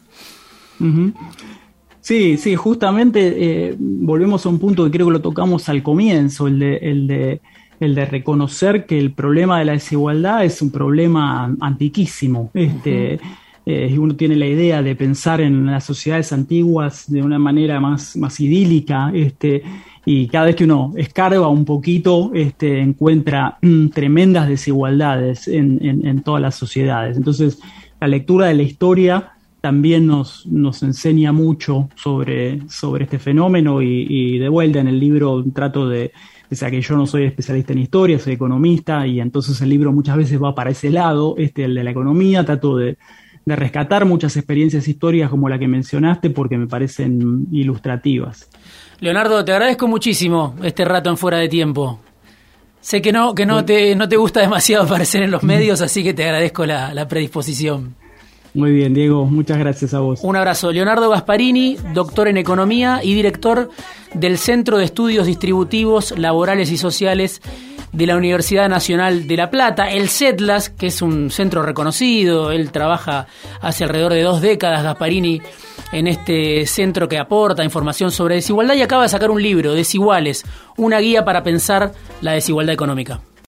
Sí, 2.04 2.36
sí, 2.36 2.58
justamente 2.58 3.70
eh, 3.70 3.76
volvemos 3.80 4.46
a 4.46 4.50
un 4.50 4.60
punto 4.60 4.84
que 4.84 4.92
creo 4.92 5.08
que 5.08 5.14
lo 5.14 5.22
tocamos 5.22 5.70
al 5.70 5.82
comienzo, 5.82 6.48
el 6.48 6.60
de, 6.60 6.76
el 6.76 7.08
de, 7.08 7.42
el 7.80 7.96
de 7.96 8.06
reconocer 8.06 8.86
que 8.86 9.00
el 9.00 9.14
problema 9.14 9.58
de 9.60 9.64
la 9.64 9.72
desigualdad 9.72 10.44
es 10.44 10.62
un 10.62 10.70
problema 10.70 11.56
antiquísimo. 11.62 12.52
Este, 12.54 13.22
eh, 13.66 13.98
uno 13.98 14.18
tiene 14.18 14.36
la 14.36 14.48
idea 14.48 14.84
de 14.84 14.98
pensar 14.98 15.40
en 15.40 15.66
las 15.66 15.86
sociedades 15.86 16.34
antiguas 16.34 17.10
de 17.10 17.24
una 17.24 17.40
manera 17.40 17.80
más, 17.80 18.18
más 18.18 18.38
idílica, 18.42 19.10
este, 19.16 19.64
y 20.06 20.28
cada 20.28 20.48
vez 20.48 20.58
que 20.58 20.66
uno 20.66 20.92
escarba 20.98 21.48
un 21.48 21.64
poquito, 21.64 22.32
este, 22.34 22.82
encuentra 22.82 23.60
mm, 23.62 23.88
tremendas 23.88 24.50
desigualdades 24.50 25.48
en, 25.48 25.80
en, 25.82 26.06
en 26.06 26.22
todas 26.22 26.42
las 26.42 26.56
sociedades. 26.56 27.16
Entonces, 27.16 27.60
la 28.02 28.10
lectura 28.10 28.48
de 28.48 28.56
la 28.56 28.64
historia 28.64 29.30
también 29.64 30.06
nos, 30.06 30.46
nos 30.48 30.84
enseña 30.84 31.32
mucho 31.32 31.88
sobre, 31.96 32.68
sobre 32.68 33.06
este 33.06 33.18
fenómeno 33.18 33.82
y, 33.82 34.38
de 34.38 34.50
vuelta 34.50 34.82
en 34.82 34.90
el 34.90 35.00
libro 35.00 35.42
trato 35.56 35.88
de, 35.88 36.12
pese 36.50 36.66
a 36.66 36.70
que 36.70 36.82
yo 36.82 36.98
no 36.98 37.08
soy 37.08 37.24
especialista 37.24 37.72
en 37.72 37.80
historia, 37.80 38.20
soy 38.20 38.34
economista 38.34 39.08
y 39.08 39.22
entonces 39.22 39.62
el 39.62 39.70
libro 39.70 39.94
muchas 39.94 40.18
veces 40.18 40.44
va 40.44 40.54
para 40.54 40.72
ese 40.72 40.90
lado, 40.90 41.36
este, 41.38 41.64
el 41.64 41.76
de 41.76 41.84
la 41.86 41.92
economía, 41.92 42.44
trato 42.44 42.76
de, 42.76 42.98
de 43.46 43.56
rescatar 43.56 44.04
muchas 44.04 44.36
experiencias 44.36 44.86
históricas 44.86 45.30
como 45.30 45.48
la 45.48 45.58
que 45.58 45.70
mencionaste 45.70 46.30
porque 46.30 46.58
me 46.58 46.68
parecen 46.68 47.48
ilustrativas. 47.50 48.50
Leonardo, 49.00 49.46
te 49.46 49.54
agradezco 49.54 49.88
muchísimo 49.88 50.56
este 50.62 50.84
rato 50.84 51.10
en 51.10 51.16
fuera 51.16 51.38
de 51.38 51.48
tiempo. 51.48 52.02
Sé 52.82 53.02
que 53.02 53.14
no, 53.14 53.34
que 53.34 53.46
no 53.46 53.64
te, 53.64 53.96
no 53.96 54.10
te 54.10 54.18
gusta 54.18 54.42
demasiado 54.42 54.84
aparecer 54.88 55.24
en 55.24 55.32
los 55.32 55.44
medios, 55.44 55.80
así 55.80 56.04
que 56.04 56.14
te 56.14 56.26
agradezco 56.26 56.66
la, 56.66 56.94
la 56.94 57.08
predisposición. 57.08 58.03
Muy 58.54 58.72
bien, 58.72 58.94
Diego, 58.94 59.26
muchas 59.26 59.58
gracias 59.58 59.94
a 59.96 60.00
vos. 60.00 60.20
Un 60.24 60.36
abrazo. 60.36 60.72
Leonardo 60.72 61.10
Gasparini, 61.10 61.78
doctor 61.94 62.28
en 62.28 62.38
Economía 62.38 63.00
y 63.02 63.16
director 63.16 63.70
del 64.14 64.38
Centro 64.38 64.78
de 64.78 64.86
Estudios 64.86 65.26
Distributivos, 65.26 66.18
Laborales 66.18 66.70
y 66.72 66.78
Sociales 66.78 67.42
de 67.94 68.08
la 68.08 68.16
Universidad 68.16 68.70
Nacional 68.70 69.28
de 69.28 69.38
La 69.38 69.50
Plata, 69.50 69.90
el 69.92 70.10
CETLAS, 70.10 70.70
que 70.70 70.88
es 70.88 71.02
un 71.02 71.32
centro 71.32 71.64
reconocido, 71.64 72.52
él 72.52 72.72
trabaja 72.72 73.28
hace 73.62 73.84
alrededor 73.84 74.14
de 74.14 74.22
dos 74.22 74.42
décadas, 74.42 74.84
Gasparini, 74.84 75.42
en 75.92 76.08
este 76.08 76.66
centro 76.66 77.08
que 77.08 77.20
aporta 77.20 77.64
información 77.64 78.12
sobre 78.12 78.36
desigualdad 78.36 78.76
y 78.76 78.82
acaba 78.82 79.04
de 79.04 79.10
sacar 79.10 79.30
un 79.32 79.42
libro, 79.42 79.74
Desiguales, 79.74 80.44
una 80.78 81.00
guía 81.00 81.24
para 81.24 81.44
pensar 81.44 81.92
la 82.22 82.34
desigualdad 82.34 82.74
económica. 82.74 83.22